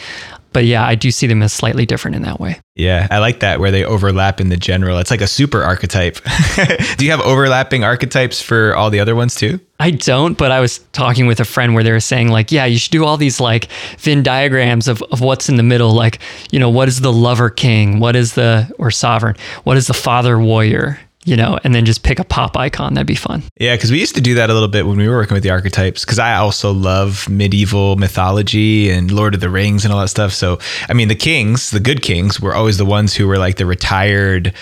[0.52, 2.60] but yeah, I do see them as slightly different in that way.
[2.74, 4.98] Yeah, I like that where they overlap in the general.
[4.98, 6.18] It's like a super archetype.
[6.96, 9.60] do you have overlapping archetypes for all the other ones too?
[9.78, 12.64] I don't, but I was talking with a friend where they were saying like, yeah,
[12.64, 15.92] you should do all these like Venn diagrams of, of what's in the middle.
[15.92, 16.18] Like,
[16.50, 17.98] you know, what is the lover king?
[18.00, 19.36] What is the, or sovereign?
[19.64, 20.98] What is the father warrior?
[21.26, 22.94] You know, and then just pick a pop icon.
[22.94, 23.42] That'd be fun.
[23.58, 25.42] Yeah, because we used to do that a little bit when we were working with
[25.42, 26.04] the archetypes.
[26.04, 30.32] Because I also love medieval mythology and Lord of the Rings and all that stuff.
[30.32, 33.56] So, I mean, the kings, the good kings, were always the ones who were like
[33.56, 34.54] the retired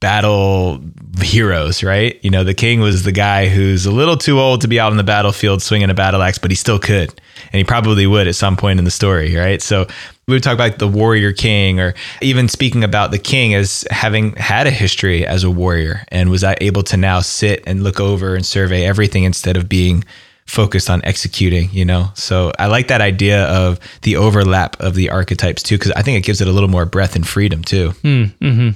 [0.00, 0.82] battle
[1.20, 2.18] heroes, right?
[2.22, 4.90] You know, the king was the guy who's a little too old to be out
[4.90, 7.08] on the battlefield swinging a battle axe, but he still could.
[7.52, 9.60] And he probably would at some point in the story, right?
[9.60, 9.86] So
[10.30, 14.32] we would talk about the warrior king or even speaking about the king as having
[14.36, 18.36] had a history as a warrior and was able to now sit and look over
[18.36, 20.04] and survey everything instead of being
[20.46, 22.10] focused on executing you know?
[22.14, 26.16] So i like that idea of the overlap of the archetypes too because i think
[26.16, 27.90] it gives it a little more breadth and freedom too.
[28.02, 28.70] Mm-hmm.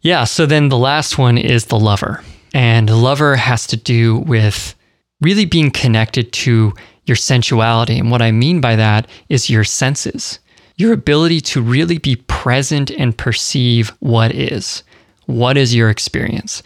[0.00, 2.24] yeah so then the last one is the lover.
[2.54, 4.74] And lover has to do with
[5.20, 6.72] really being connected to
[7.08, 7.98] your sensuality.
[7.98, 10.38] And what I mean by that is your senses,
[10.76, 14.82] your ability to really be present and perceive what is.
[15.26, 16.62] What is your experience?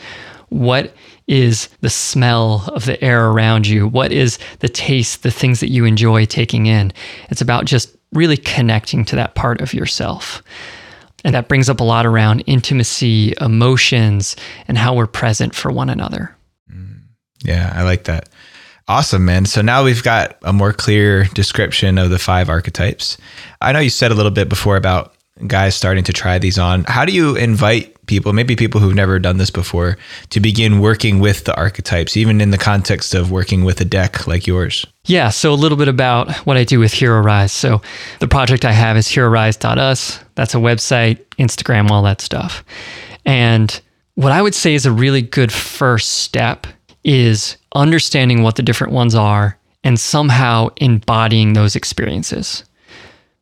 [0.50, 0.94] What
[1.26, 3.88] is the smell of the air around you?
[3.88, 6.92] What is the taste, the things that you enjoy taking in?
[7.30, 10.42] It's about just really connecting to that part of yourself.
[11.24, 14.36] And that brings up a lot around intimacy, emotions,
[14.68, 16.36] and how we're present for one another.
[16.70, 17.02] Mm.
[17.42, 18.28] Yeah, I like that.
[18.88, 19.46] Awesome, man.
[19.46, 23.16] So now we've got a more clear description of the five archetypes.
[23.60, 25.14] I know you said a little bit before about
[25.46, 26.84] guys starting to try these on.
[26.84, 29.96] How do you invite people, maybe people who've never done this before,
[30.30, 34.26] to begin working with the archetypes, even in the context of working with a deck
[34.26, 34.84] like yours?
[35.04, 37.52] Yeah, so a little bit about what I do with Hero Rise.
[37.52, 37.80] So
[38.20, 40.20] the project I have is herorise.us.
[40.34, 42.64] That's a website, Instagram, all that stuff.
[43.24, 43.80] And
[44.14, 46.66] what I would say is a really good first step
[47.04, 52.64] is understanding what the different ones are and somehow embodying those experiences.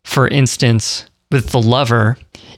[0.04, 2.16] For instance, with the lover,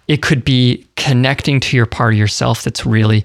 [0.09, 3.25] it could be connecting to your part of yourself that's really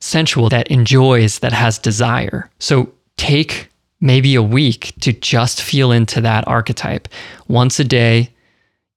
[0.00, 2.50] sensual, that enjoys, that has desire.
[2.58, 3.68] So take
[4.00, 7.08] maybe a week to just feel into that archetype
[7.48, 8.30] once a day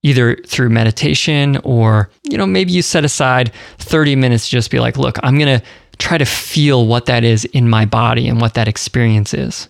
[0.04, 4.80] either through meditation or you know maybe you set aside 30 minutes to just be
[4.80, 5.66] like look i'm going to
[6.00, 9.70] try to feel what that is in my body and what that experience is.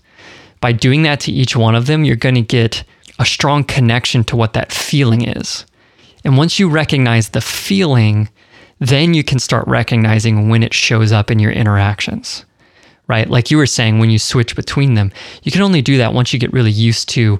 [0.61, 2.83] By doing that to each one of them, you're going to get
[3.17, 5.65] a strong connection to what that feeling is.
[6.23, 8.29] And once you recognize the feeling,
[8.79, 12.45] then you can start recognizing when it shows up in your interactions,
[13.07, 13.29] right?
[13.29, 15.11] Like you were saying, when you switch between them,
[15.43, 17.39] you can only do that once you get really used to,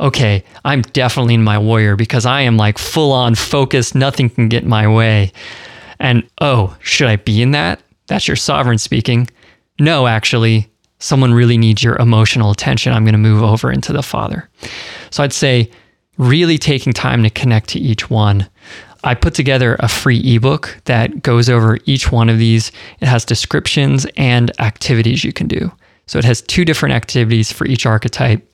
[0.00, 4.48] okay, I'm definitely in my warrior because I am like full on focused, nothing can
[4.48, 5.32] get my way.
[5.98, 7.80] And oh, should I be in that?
[8.10, 9.28] That's your sovereign speaking.
[9.78, 10.68] No, actually,
[10.98, 12.92] someone really needs your emotional attention.
[12.92, 14.50] I'm going to move over into the Father.
[15.10, 15.70] So I'd say
[16.18, 18.48] really taking time to connect to each one.
[19.04, 22.72] I put together a free ebook that goes over each one of these.
[23.00, 25.70] It has descriptions and activities you can do.
[26.08, 28.44] So it has two different activities for each archetype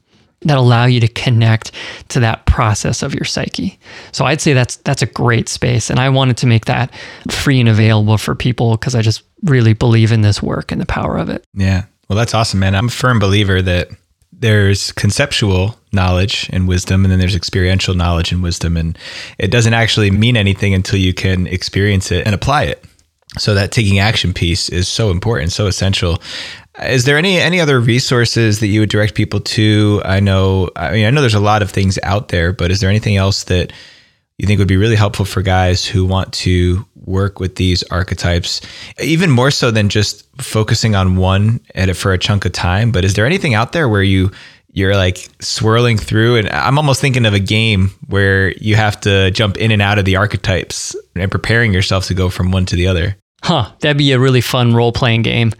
[0.42, 1.72] that allow you to connect
[2.08, 3.78] to that process of your psyche.
[4.12, 6.92] So I'd say that's that's a great space and I wanted to make that
[7.30, 10.86] free and available for people because I just really believe in this work and the
[10.86, 11.44] power of it.
[11.54, 11.84] Yeah.
[12.08, 12.74] Well, that's awesome, man.
[12.74, 13.88] I'm a firm believer that
[14.32, 18.98] there's conceptual knowledge and wisdom and then there's experiential knowledge and wisdom and
[19.38, 22.84] it doesn't actually mean anything until you can experience it and apply it.
[23.38, 26.22] So that taking action piece is so important, so essential.
[26.82, 30.02] Is there any any other resources that you would direct people to?
[30.04, 32.80] I know I mean I know there's a lot of things out there, but is
[32.80, 33.72] there anything else that
[34.38, 38.60] you think would be really helpful for guys who want to work with these archetypes,
[39.00, 42.92] even more so than just focusing on one at it for a chunk of time?
[42.92, 44.30] But is there anything out there where you
[44.72, 49.30] you're like swirling through and I'm almost thinking of a game where you have to
[49.30, 52.76] jump in and out of the archetypes and preparing yourself to go from one to
[52.76, 53.16] the other.
[53.42, 55.52] Huh, that'd be a really fun role playing game.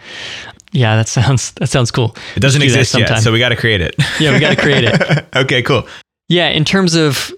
[0.73, 2.17] Yeah, that sounds that sounds cool.
[2.35, 3.95] It doesn't exist yet, so we got to create it.
[4.21, 5.27] Yeah, we got to create it.
[5.37, 5.87] okay, cool.
[6.29, 7.33] Yeah, in terms of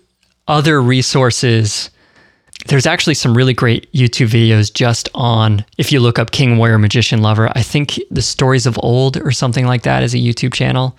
[0.47, 1.91] other resources,
[2.67, 6.79] there's actually some really great YouTube videos just on if you look up King Warrior
[6.79, 7.51] Magician Lover.
[7.55, 10.97] I think the Stories of Old or something like that is a YouTube channel.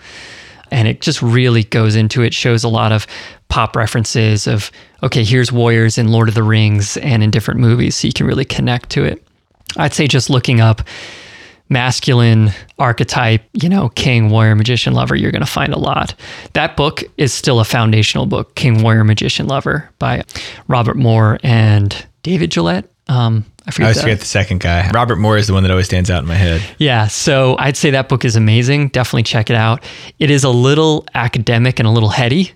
[0.72, 3.08] And it just really goes into it, shows a lot of
[3.48, 7.96] pop references of, okay, here's warriors in Lord of the Rings and in different movies.
[7.96, 9.26] So you can really connect to it.
[9.78, 10.84] I'd say just looking up
[11.70, 16.16] masculine archetype, you know, king, warrior, magician, lover, you're going to find a lot.
[16.54, 20.24] That book is still a foundational book, King, Warrior, Magician, Lover by
[20.68, 22.90] Robert Moore and David Gillette.
[23.08, 24.90] Um, I, forget I always forget the second guy.
[24.92, 26.62] Robert Moore is the one that always stands out in my head.
[26.78, 27.08] Yeah.
[27.08, 28.90] So I'd say that book is amazing.
[28.90, 29.84] Definitely check it out.
[30.20, 32.52] It is a little academic and a little heady.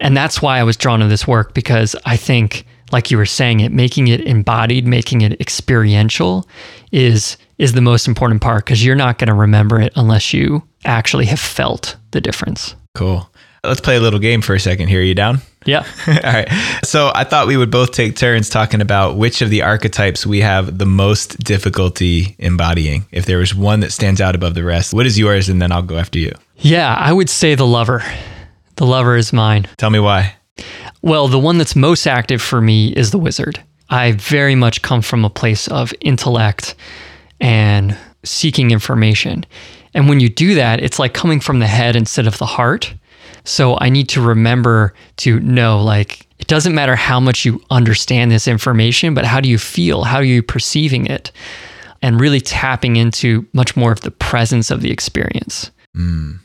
[0.00, 3.26] And that's why I was drawn to this work because I think, like you were
[3.26, 6.48] saying, it making it embodied, making it experiential
[6.92, 10.62] is is the most important part because you're not going to remember it unless you
[10.84, 12.74] actually have felt the difference.
[12.94, 13.28] Cool.
[13.64, 15.00] Let's play a little game for a second here.
[15.00, 15.40] Are you down?
[15.64, 15.84] Yeah.
[16.06, 16.48] All right.
[16.84, 20.40] So I thought we would both take turns talking about which of the archetypes we
[20.40, 23.06] have the most difficulty embodying.
[23.10, 25.48] If there was one that stands out above the rest, what is yours?
[25.48, 26.32] And then I'll go after you.
[26.58, 28.04] Yeah, I would say the lover.
[28.76, 29.66] The lover is mine.
[29.78, 30.36] Tell me why.
[31.06, 33.62] Well, the one that's most active for me is the wizard.
[33.90, 36.74] I very much come from a place of intellect
[37.40, 39.46] and seeking information.
[39.94, 42.92] And when you do that, it's like coming from the head instead of the heart.
[43.44, 48.32] So I need to remember to know like it doesn't matter how much you understand
[48.32, 50.02] this information, but how do you feel?
[50.02, 51.30] How are you perceiving it?
[52.02, 55.70] And really tapping into much more of the presence of the experience.
[55.96, 56.40] Mm.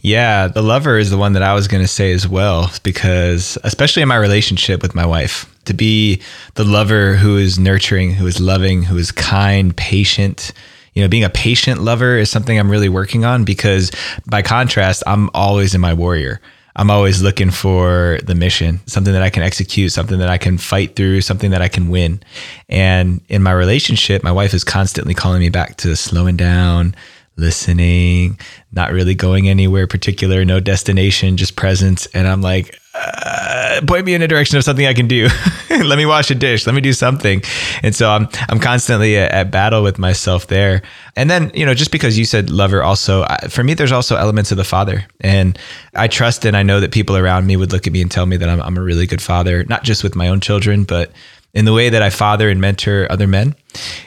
[0.00, 3.58] Yeah, the lover is the one that I was going to say as well, because
[3.64, 6.20] especially in my relationship with my wife, to be
[6.54, 10.52] the lover who is nurturing, who is loving, who is kind, patient,
[10.94, 13.90] you know, being a patient lover is something I'm really working on because
[14.26, 16.40] by contrast, I'm always in my warrior.
[16.76, 20.58] I'm always looking for the mission, something that I can execute, something that I can
[20.58, 22.20] fight through, something that I can win.
[22.68, 26.96] And in my relationship, my wife is constantly calling me back to slowing down,
[27.36, 28.38] listening,
[28.72, 32.06] not really going anywhere particular, no destination, just presence.
[32.06, 35.28] And I'm like, uh, point me in a direction of something I can do.
[35.70, 36.64] Let me wash a dish.
[36.66, 37.42] Let me do something.
[37.82, 40.82] And so I'm I'm constantly at, at, battle with myself there.
[41.16, 44.52] And then you know, just because you said lover, also for me, there's also elements
[44.52, 45.04] of the father.
[45.20, 45.58] And
[45.94, 48.26] I trust and I know that people around me would look at me and tell
[48.26, 51.10] me that I'm I'm a really good father, not just with my own children, but
[51.54, 53.54] in the way that I father and mentor other men.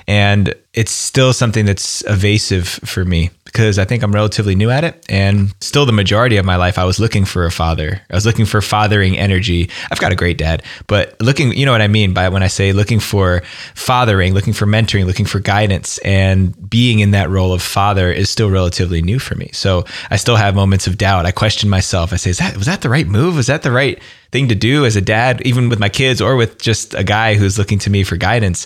[0.08, 4.84] And it's still something that's evasive for me because I think I'm relatively new at
[4.84, 5.04] it.
[5.10, 8.02] And still, the majority of my life, I was looking for a father.
[8.10, 9.70] I was looking for fathering energy.
[9.92, 12.48] I've got a great dad, but looking, you know what I mean by when I
[12.48, 13.42] say looking for
[13.74, 18.30] fathering, looking for mentoring, looking for guidance, and being in that role of father is
[18.30, 19.50] still relatively new for me.
[19.54, 21.26] So I still have moments of doubt.
[21.26, 22.14] I question myself.
[22.14, 23.36] I say, Is that, was that the right move?
[23.36, 24.00] Was that the right
[24.32, 27.36] thing to do as a dad, even with my kids or with just a guy
[27.36, 28.66] who's looking to me for guidance?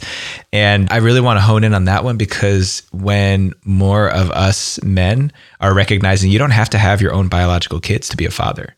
[0.52, 4.82] And I really want to hone in on that one because when more of us
[4.84, 8.32] men are recognizing you don't have to have your own biological kids to be a
[8.32, 8.76] father.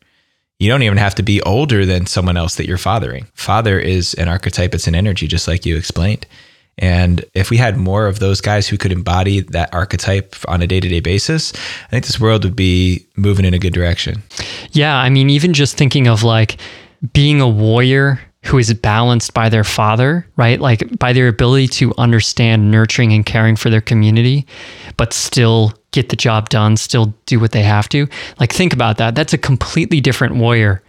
[0.58, 3.26] You don't even have to be older than someone else that you're fathering.
[3.34, 6.26] Father is an archetype, it's an energy, just like you explained.
[6.78, 10.66] And if we had more of those guys who could embody that archetype on a
[10.66, 11.52] day to day basis,
[11.86, 14.22] I think this world would be moving in a good direction.
[14.72, 14.96] Yeah.
[14.96, 16.58] I mean, even just thinking of like
[17.12, 20.60] being a warrior who is balanced by their father, right?
[20.60, 24.46] Like by their ability to understand nurturing and caring for their community,
[24.98, 28.06] but still get the job done, still do what they have to.
[28.38, 29.14] Like think about that.
[29.14, 30.82] That's a completely different warrior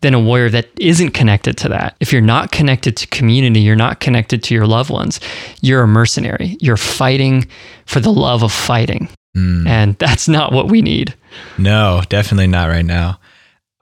[0.00, 1.96] than a warrior that isn't connected to that.
[2.00, 5.20] If you're not connected to community, you're not connected to your loved ones,
[5.60, 6.56] you're a mercenary.
[6.60, 7.46] You're fighting
[7.86, 9.08] for the love of fighting.
[9.36, 9.66] Mm.
[9.66, 11.14] And that's not what we need.
[11.58, 13.18] No, definitely not right now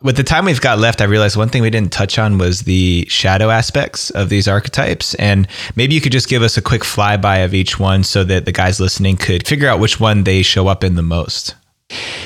[0.05, 2.61] with the time we've got left, I realized one thing we didn't touch on was
[2.61, 5.15] the shadow aspects of these archetypes.
[5.15, 8.45] And maybe you could just give us a quick flyby of each one so that
[8.45, 11.55] the guys listening could figure out which one they show up in the most.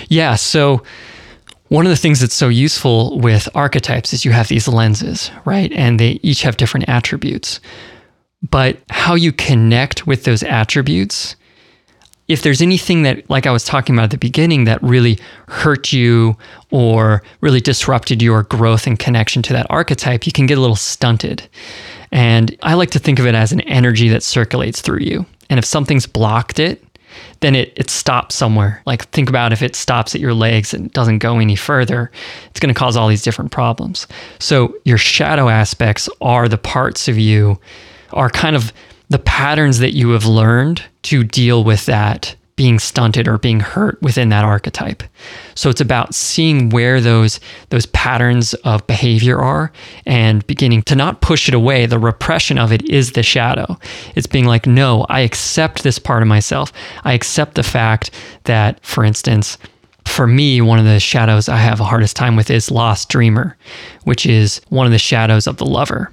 [0.08, 0.34] Yeah.
[0.34, 0.82] So,
[1.68, 5.72] one of the things that's so useful with archetypes is you have these lenses, right?
[5.72, 7.60] And they each have different attributes.
[8.50, 11.36] But how you connect with those attributes
[12.28, 15.92] if there's anything that, like I was talking about at the beginning, that really hurt
[15.92, 16.36] you
[16.70, 20.76] or really disrupted your growth and connection to that archetype, you can get a little
[20.76, 21.48] stunted.
[22.12, 25.24] And I like to think of it as an energy that circulates through you.
[25.48, 26.84] And if something's blocked it,
[27.40, 28.82] then it, it stops somewhere.
[28.86, 32.10] Like think about if it stops at your legs and doesn't go any further,
[32.50, 34.06] it's going to cause all these different problems.
[34.38, 37.58] So your shadow aspects are the parts of you,
[38.12, 38.72] are kind of
[39.08, 44.02] the patterns that you have learned to deal with that being stunted or being hurt
[44.02, 45.04] within that archetype.
[45.54, 47.38] So it's about seeing where those
[47.70, 49.70] those patterns of behavior are
[50.04, 51.86] and beginning to not push it away.
[51.86, 53.78] The repression of it is the shadow.
[54.16, 56.72] It's being like, "No, I accept this part of myself.
[57.04, 58.10] I accept the fact
[58.44, 59.56] that for instance,
[60.04, 63.56] for me, one of the shadows I have a hardest time with is lost dreamer,
[64.02, 66.10] which is one of the shadows of the lover.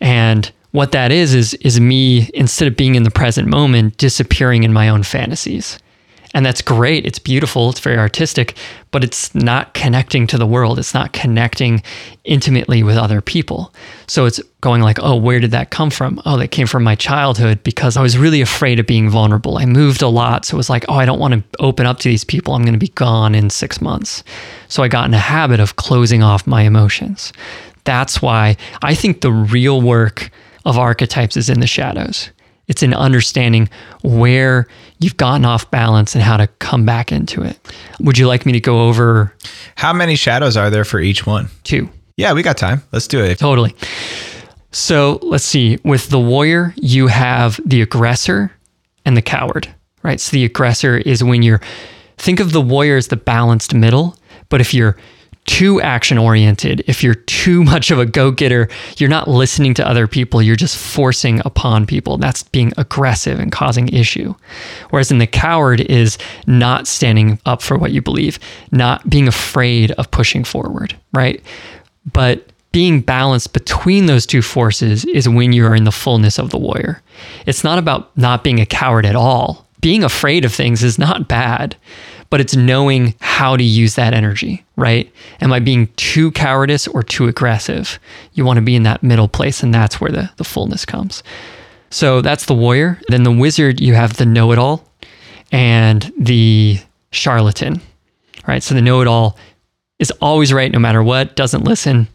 [0.00, 4.64] And what that is is is me instead of being in the present moment disappearing
[4.64, 5.78] in my own fantasies.
[6.34, 7.06] And that's great.
[7.06, 7.70] It's beautiful.
[7.70, 8.54] It's very artistic
[8.90, 10.78] but it's not connecting to the world.
[10.78, 11.82] It's not connecting
[12.24, 13.74] intimately with other people.
[14.06, 16.20] So it's going like oh where did that come from?
[16.26, 19.56] Oh that came from my childhood because i was really afraid of being vulnerable.
[19.58, 20.44] I moved a lot.
[20.44, 22.52] So it was like oh i don't want to open up to these people.
[22.54, 24.22] I'm going to be gone in 6 months.
[24.68, 27.32] So i got in a habit of closing off my emotions.
[27.84, 30.30] That's why i think the real work
[30.68, 32.30] of archetypes is in the shadows.
[32.66, 33.70] It's in understanding
[34.02, 34.66] where
[35.00, 37.58] you've gotten off balance and how to come back into it.
[38.00, 39.34] Would you like me to go over?
[39.76, 41.48] How many shadows are there for each one?
[41.64, 41.88] Two.
[42.18, 42.82] Yeah, we got time.
[42.92, 43.38] Let's do it.
[43.38, 43.74] Totally.
[44.70, 45.78] So let's see.
[45.82, 48.52] With the warrior, you have the aggressor
[49.06, 50.20] and the coward, right?
[50.20, 51.62] So the aggressor is when you're,
[52.18, 54.14] think of the warrior as the balanced middle,
[54.50, 54.98] but if you're
[55.48, 58.68] too action oriented, if you're too much of a go getter,
[58.98, 62.18] you're not listening to other people, you're just forcing upon people.
[62.18, 64.34] That's being aggressive and causing issue.
[64.90, 68.38] Whereas in the coward is not standing up for what you believe,
[68.70, 71.42] not being afraid of pushing forward, right?
[72.12, 76.50] But being balanced between those two forces is when you are in the fullness of
[76.50, 77.02] the warrior.
[77.46, 79.66] It's not about not being a coward at all.
[79.80, 81.76] Being afraid of things is not bad,
[82.30, 85.10] but it's knowing how to use that energy, right?
[85.40, 87.98] Am I being too cowardice or too aggressive?
[88.34, 91.22] You want to be in that middle place, and that's where the, the fullness comes.
[91.90, 93.00] So that's the warrior.
[93.08, 94.86] Then the wizard, you have the know it all
[95.50, 96.78] and the
[97.10, 97.80] charlatan,
[98.46, 98.62] right?
[98.62, 99.38] So the know it all
[99.98, 102.08] is always right no matter what, doesn't listen,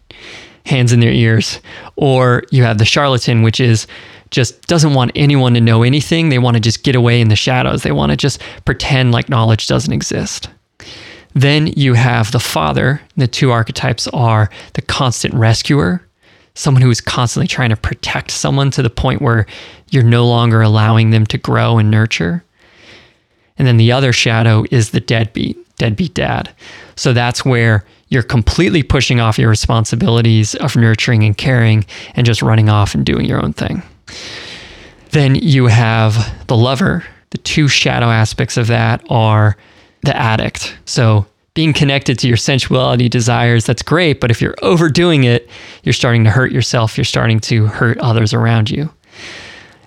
[0.66, 1.59] hands in their ears.
[1.95, 3.88] Or you have the charlatan, which is
[4.34, 6.28] just doesn't want anyone to know anything.
[6.28, 7.84] They want to just get away in the shadows.
[7.84, 10.50] They want to just pretend like knowledge doesn't exist.
[11.36, 13.00] Then you have the father.
[13.16, 16.06] The two archetypes are the constant rescuer,
[16.56, 19.46] someone who is constantly trying to protect someone to the point where
[19.92, 22.44] you're no longer allowing them to grow and nurture.
[23.58, 26.54] And then the other shadow is the deadbeat, deadbeat dad.
[26.96, 32.42] So that's where you're completely pushing off your responsibilities of nurturing and caring and just
[32.42, 33.84] running off and doing your own thing.
[35.11, 37.03] Then you have the lover.
[37.30, 39.57] The two shadow aspects of that are
[40.03, 40.78] the addict.
[40.86, 44.20] So being connected to your sensuality desires, that's great.
[44.20, 45.47] But if you're overdoing it,
[45.84, 46.97] you're starting to hurt yourself.
[46.97, 48.91] You're starting to hurt others around you.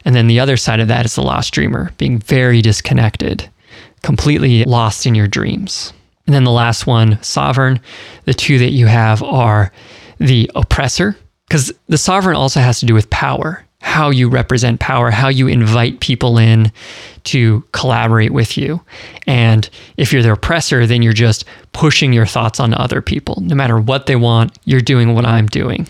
[0.04, 3.48] And then the other side of that is the lost dreamer, being very disconnected,
[4.02, 5.92] completely lost in your dreams.
[6.26, 7.80] And then the last one, sovereign.
[8.24, 9.72] The two that you have are
[10.18, 11.16] the oppressor,
[11.48, 15.46] because the sovereign also has to do with power, how you represent power, how you
[15.46, 16.72] invite people in
[17.22, 18.80] to collaborate with you.
[19.28, 23.38] And if you're the oppressor, then you're just pushing your thoughts on other people.
[23.40, 25.86] No matter what they want, you're doing what I'm doing.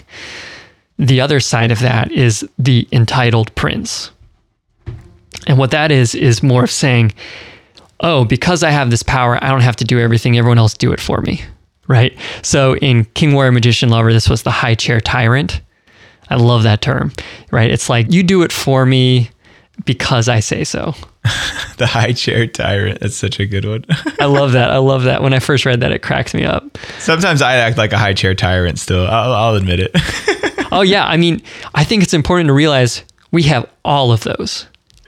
[0.99, 4.11] The other side of that is the entitled prince.
[5.47, 7.15] And what that is, is more of saying,
[8.01, 10.37] oh, because I have this power, I don't have to do everything.
[10.37, 11.43] Everyone else do it for me.
[11.89, 12.15] Right.
[12.43, 15.63] So in King Warrior Magician Lover, this was the high chair tyrant.
[16.29, 17.13] I love that term.
[17.51, 17.71] Right.
[17.71, 19.31] It's like you do it for me
[19.85, 20.95] because I say so.
[21.79, 23.01] the high chair tyrant.
[23.01, 23.85] That's such a good one.
[24.21, 24.71] I love that.
[24.71, 25.23] I love that.
[25.23, 26.79] When I first read that, it cracks me up.
[26.99, 29.07] Sometimes I act like a high chair tyrant still.
[29.07, 29.91] I'll, I'll admit it.
[30.73, 31.07] oh, yeah.
[31.07, 31.43] I mean,
[31.75, 34.67] I think it's important to realize we have all of those.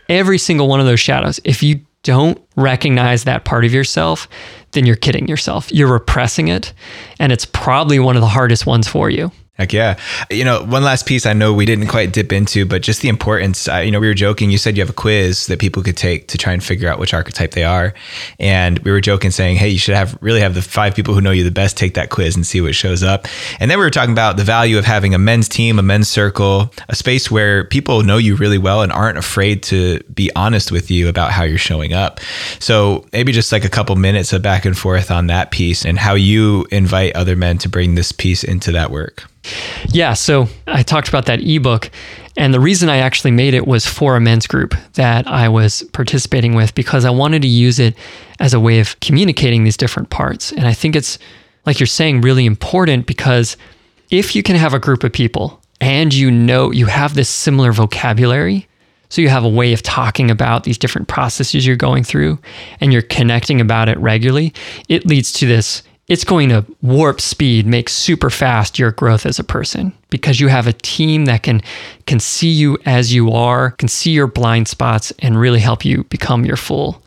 [0.09, 1.41] Every single one of those shadows.
[1.45, 4.29] If you don't recognize that part of yourself,
[4.73, 5.73] then you're kidding yourself.
[5.73, 6.73] You're repressing it.
[7.19, 9.33] And it's probably one of the hardest ones for you.
[9.59, 9.99] Heck yeah.
[10.31, 13.09] You know, one last piece I know we didn't quite dip into, but just the
[13.09, 13.67] importance.
[13.69, 14.53] Uh, you know, we were joking.
[14.53, 17.01] You said you have a quiz that people could take to try and figure out
[17.01, 17.93] which archetype they are.
[18.39, 21.21] And we were joking saying, hey, you should have really have the five people who
[21.21, 23.27] know you the best take that quiz and see what shows up.
[23.59, 26.09] And then we were talking about the value of having a men's team, a men's
[26.09, 30.71] circle, a space where people know you really well and aren't afraid to be honest
[30.71, 32.21] with you about how you're showing up.
[32.61, 35.99] So maybe just like a couple minutes of back and forth on that piece and
[35.99, 39.25] how you invite other men to bring this piece into that work.
[39.89, 41.91] Yeah, so I talked about that ebook,
[42.37, 45.83] and the reason I actually made it was for a men's group that I was
[45.93, 47.97] participating with because I wanted to use it
[48.39, 50.53] as a way of communicating these different parts.
[50.53, 51.19] And I think it's,
[51.67, 53.57] like you're saying, really important because
[54.11, 57.73] if you can have a group of people and you know you have this similar
[57.73, 58.69] vocabulary,
[59.09, 62.39] so you have a way of talking about these different processes you're going through
[62.81, 64.53] and you're connecting about it regularly,
[64.89, 69.39] it leads to this it's going to warp speed, make super fast your growth as
[69.39, 71.63] a person because you have a team that can
[72.07, 76.05] can see you as you are, can see your blind spots and really help you
[76.05, 77.03] become your full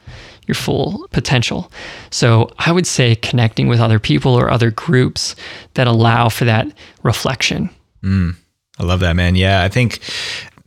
[0.47, 1.71] your full potential.
[2.09, 5.35] So, I would say connecting with other people or other groups
[5.75, 6.67] that allow for that
[7.03, 7.69] reflection.
[8.03, 8.35] Mm,
[8.79, 9.35] I love that, man.
[9.35, 9.99] Yeah, I think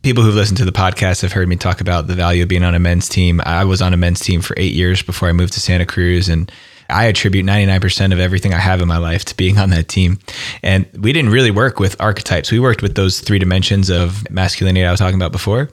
[0.01, 2.63] people who've listened to the podcast have heard me talk about the value of being
[2.63, 3.41] on a men's team.
[3.45, 6.29] I was on a men's team for 8 years before I moved to Santa Cruz
[6.29, 6.51] and
[6.89, 10.19] I attribute 99% of everything I have in my life to being on that team.
[10.63, 12.51] And we didn't really work with archetypes.
[12.51, 15.69] We worked with those three dimensions of masculinity I was talking about before.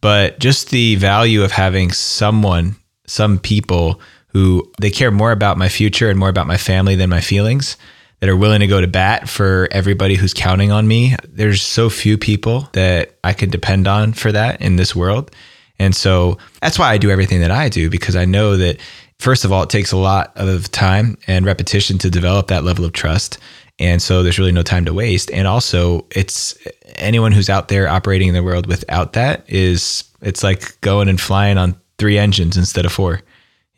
[0.00, 5.68] But just the value of having someone, some people who they care more about my
[5.68, 7.76] future and more about my family than my feelings
[8.20, 11.14] that are willing to go to bat for everybody who's counting on me.
[11.24, 15.34] There's so few people that I can depend on for that in this world.
[15.78, 18.78] And so that's why I do everything that I do because I know that
[19.18, 22.84] first of all, it takes a lot of time and repetition to develop that level
[22.84, 23.38] of trust.
[23.78, 25.30] And so there's really no time to waste.
[25.30, 26.58] And also, it's
[26.96, 31.20] anyone who's out there operating in the world without that is it's like going and
[31.20, 33.20] flying on three engines instead of four.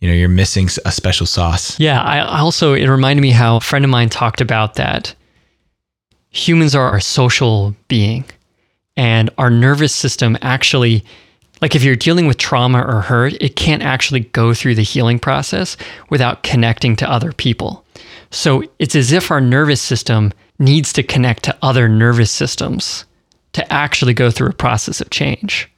[0.00, 1.78] you know, you're missing a special sauce.
[1.78, 2.02] Yeah.
[2.02, 5.14] I also, it reminded me how a friend of mine talked about that
[6.30, 8.24] humans are a social being
[8.96, 11.04] and our nervous system actually
[11.60, 15.18] like if you're dealing with trauma or hurt, it can't actually go through the healing
[15.18, 15.76] process
[16.08, 17.84] without connecting to other people.
[18.30, 23.04] So it's as if our nervous system needs to connect to other nervous systems
[23.52, 25.68] to actually go through a process of change.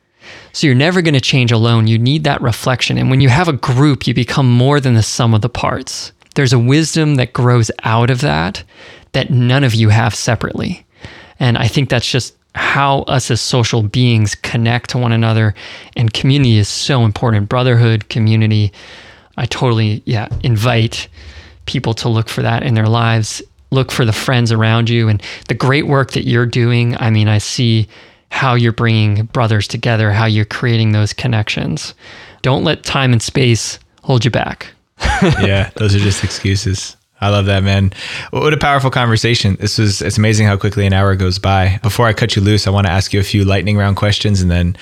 [0.53, 1.87] So you're never going to change alone.
[1.87, 2.99] You need that reflection.
[2.99, 6.13] And when you have a group, you become more than the sum of the parts.
[6.35, 8.63] There's a wisdom that grows out of that
[9.13, 10.85] that none of you have separately.
[11.39, 15.55] And I think that's just how us as social beings connect to one another
[15.97, 17.49] and community is so important.
[17.49, 18.73] Brotherhood community
[19.39, 21.09] i totally yeah invite
[21.65, 23.43] people to look for that in their lives.
[23.71, 26.97] Look for the friends around you and the great work that you're doing.
[26.99, 27.89] I mean i see
[28.31, 31.95] how you're bringing brothers together how you're creating those connections.
[32.43, 34.69] Don't let time and space hold you back.
[35.41, 37.93] Yeah those are just excuses I love that, man.
[38.31, 39.57] What a powerful conversation.
[39.61, 41.79] This was, it's amazing how quickly an hour goes by.
[41.81, 44.43] Before I cut you loose, I want to ask you a few lightning round questions
[44.43, 44.77] and then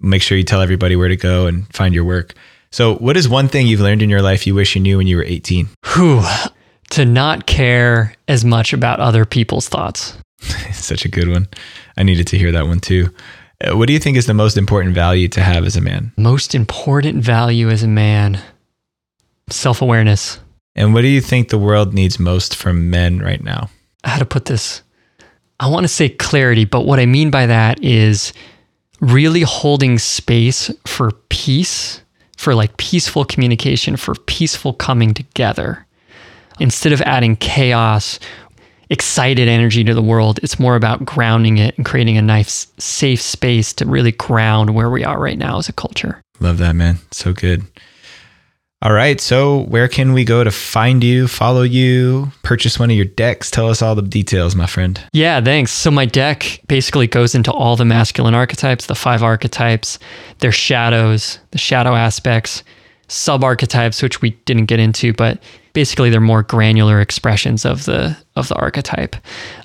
[0.00, 2.34] make sure you tell everybody where to go and find your work.
[2.70, 5.06] So, what is one thing you've learned in your life you wish you knew when
[5.06, 5.70] you were 18?
[5.94, 6.22] Whew.
[6.90, 10.18] To not care as much about other people's thoughts.
[10.72, 11.48] Such a good one.
[11.96, 13.08] I needed to hear that one too.
[13.64, 16.12] Uh, what do you think is the most important value to have as a man?
[16.18, 18.42] Most important value as a man
[19.48, 20.40] self awareness.
[20.76, 23.70] And what do you think the world needs most from men right now?
[24.04, 24.82] How to put this?
[25.58, 28.34] I want to say clarity, but what I mean by that is
[29.00, 32.02] really holding space for peace,
[32.36, 35.86] for like peaceful communication, for peaceful coming together.
[36.60, 38.20] Instead of adding chaos,
[38.90, 43.20] excited energy to the world, it's more about grounding it and creating a nice, safe
[43.20, 46.20] space to really ground where we are right now as a culture.
[46.38, 46.98] Love that, man.
[47.12, 47.64] So good.
[48.82, 49.18] All right.
[49.20, 53.50] So, where can we go to find you, follow you, purchase one of your decks?
[53.50, 55.00] Tell us all the details, my friend.
[55.12, 55.72] Yeah, thanks.
[55.72, 59.98] So, my deck basically goes into all the masculine archetypes, the five archetypes,
[60.40, 62.62] their shadows, the shadow aspects,
[63.08, 65.38] sub archetypes, which we didn't get into, but
[65.76, 69.14] basically they're more granular expressions of the of the archetype.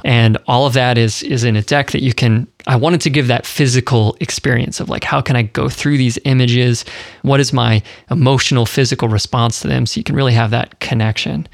[0.03, 3.09] And all of that is is in a deck that you can i wanted to
[3.09, 6.83] give that physical experience of like how can i go through these images?
[7.21, 9.85] What is my emotional physical response to them?
[9.85, 11.47] So you can really have that connection.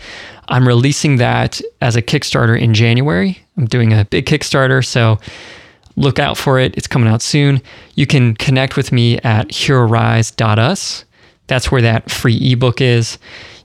[0.50, 3.40] I'm releasing that as a kickstarter in january.
[3.58, 5.20] I'm doing a big kickstarter so
[5.98, 6.76] look out for it.
[6.76, 7.62] It's coming out soon.
[7.96, 11.06] You can connect with me at herorise.us
[11.48, 13.18] that's where that free ebook is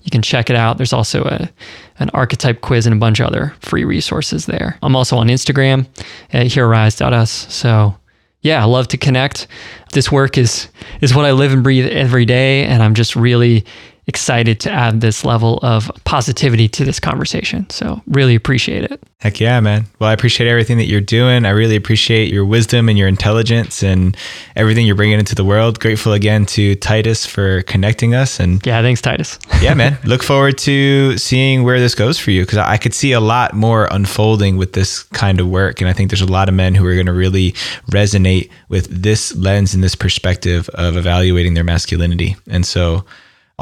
[0.02, 0.76] you can check it out.
[0.76, 1.50] There's also a
[1.98, 4.76] an archetype quiz and a bunch of other free resources there.
[4.82, 5.86] I'm also on Instagram
[6.32, 7.30] at herorise.us.
[7.30, 7.96] So
[8.40, 9.46] yeah, I love to connect.
[9.92, 10.68] This work is
[11.00, 13.64] is what I live and breathe every day, and I'm just really
[14.06, 17.68] excited to add this level of positivity to this conversation.
[17.70, 19.02] So, really appreciate it.
[19.22, 19.86] Heck yeah, man.
[20.00, 21.46] Well, I appreciate everything that you're doing.
[21.46, 24.16] I really appreciate your wisdom and your intelligence and
[24.56, 25.78] everything you're bringing into the world.
[25.78, 28.40] Grateful again to Titus for connecting us.
[28.40, 29.38] And yeah, thanks, Titus.
[29.62, 29.96] yeah, man.
[30.04, 33.54] Look forward to seeing where this goes for you because I could see a lot
[33.54, 35.80] more unfolding with this kind of work.
[35.80, 37.52] And I think there's a lot of men who are going to really
[37.92, 42.34] resonate with this lens and this perspective of evaluating their masculinity.
[42.50, 43.04] And so,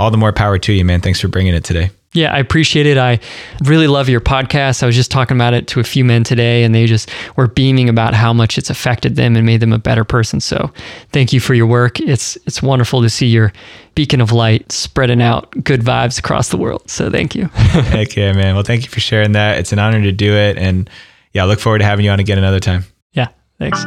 [0.01, 1.03] all the more power to you, man.
[1.03, 1.91] Thanks for bringing it today.
[2.13, 2.97] Yeah, I appreciate it.
[2.97, 3.21] I
[3.63, 4.83] really love your podcast.
[4.83, 7.47] I was just talking about it to a few men today, and they just were
[7.47, 10.41] beaming about how much it's affected them and made them a better person.
[10.41, 10.73] So,
[11.13, 12.01] thank you for your work.
[12.01, 13.53] It's it's wonderful to see your
[13.95, 16.91] beacon of light spreading out good vibes across the world.
[16.91, 17.45] So, thank you.
[17.55, 18.55] Heck yeah, man.
[18.55, 19.59] Well, thank you for sharing that.
[19.59, 20.91] It's an honor to do it, and
[21.33, 22.87] yeah, I look forward to having you on again another time.
[23.13, 23.29] Yeah,
[23.59, 23.85] thanks.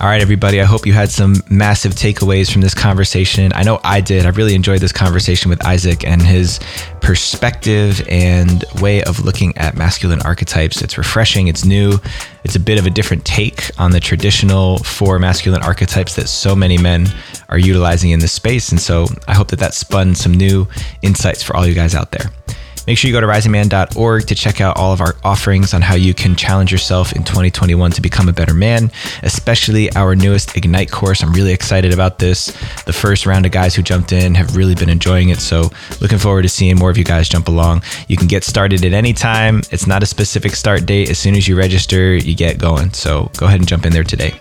[0.00, 0.60] All right, everybody.
[0.60, 3.50] I hope you had some massive takeaways from this conversation.
[3.52, 4.26] I know I did.
[4.26, 6.60] I really enjoyed this conversation with Isaac and his
[7.00, 10.82] perspective and way of looking at masculine archetypes.
[10.82, 11.98] It's refreshing, it's new,
[12.44, 16.54] it's a bit of a different take on the traditional four masculine archetypes that so
[16.54, 17.08] many men
[17.48, 18.70] are utilizing in this space.
[18.70, 20.68] And so I hope that that spun some new
[21.02, 22.30] insights for all you guys out there.
[22.88, 25.94] Make sure you go to risingman.org to check out all of our offerings on how
[25.94, 28.90] you can challenge yourself in 2021 to become a better man,
[29.22, 31.22] especially our newest Ignite course.
[31.22, 32.46] I'm really excited about this.
[32.86, 35.40] The first round of guys who jumped in have really been enjoying it.
[35.40, 35.70] So,
[36.00, 37.82] looking forward to seeing more of you guys jump along.
[38.06, 39.60] You can get started at any time.
[39.70, 41.10] It's not a specific start date.
[41.10, 42.94] As soon as you register, you get going.
[42.94, 44.32] So, go ahead and jump in there today.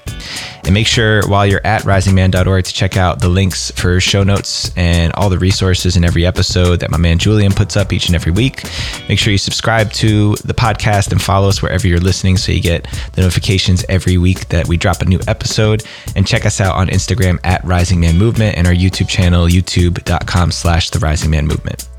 [0.64, 4.72] And make sure while you're at risingman.org to check out the links for show notes
[4.76, 8.16] and all the resources in every episode that my man Julian puts up each and
[8.16, 8.64] every week.
[9.10, 12.62] Make sure you subscribe to the podcast and follow us wherever you're listening so you
[12.62, 15.84] get the notifications every week that we drop a new episode.
[16.16, 20.52] And check us out on Instagram at Rising Man Movement and our YouTube channel, youtube.com
[20.52, 21.90] slash the Rising Man Movement.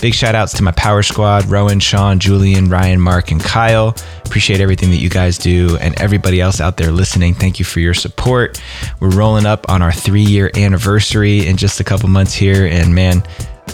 [0.00, 3.96] Big shout outs to my power squad, Rowan, Sean, Julian, Ryan, Mark, and Kyle.
[4.24, 7.34] Appreciate everything that you guys do and everybody else out there listening.
[7.34, 8.62] Thank you for your support.
[9.00, 12.66] We're rolling up on our three year anniversary in just a couple months here.
[12.66, 13.22] And man,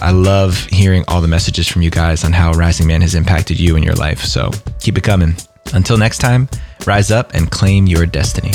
[0.01, 3.59] I love hearing all the messages from you guys on how Rising Man has impacted
[3.59, 4.23] you in your life.
[4.23, 5.35] So keep it coming.
[5.73, 6.47] Until next time,
[6.85, 8.51] rise up and claim your destiny.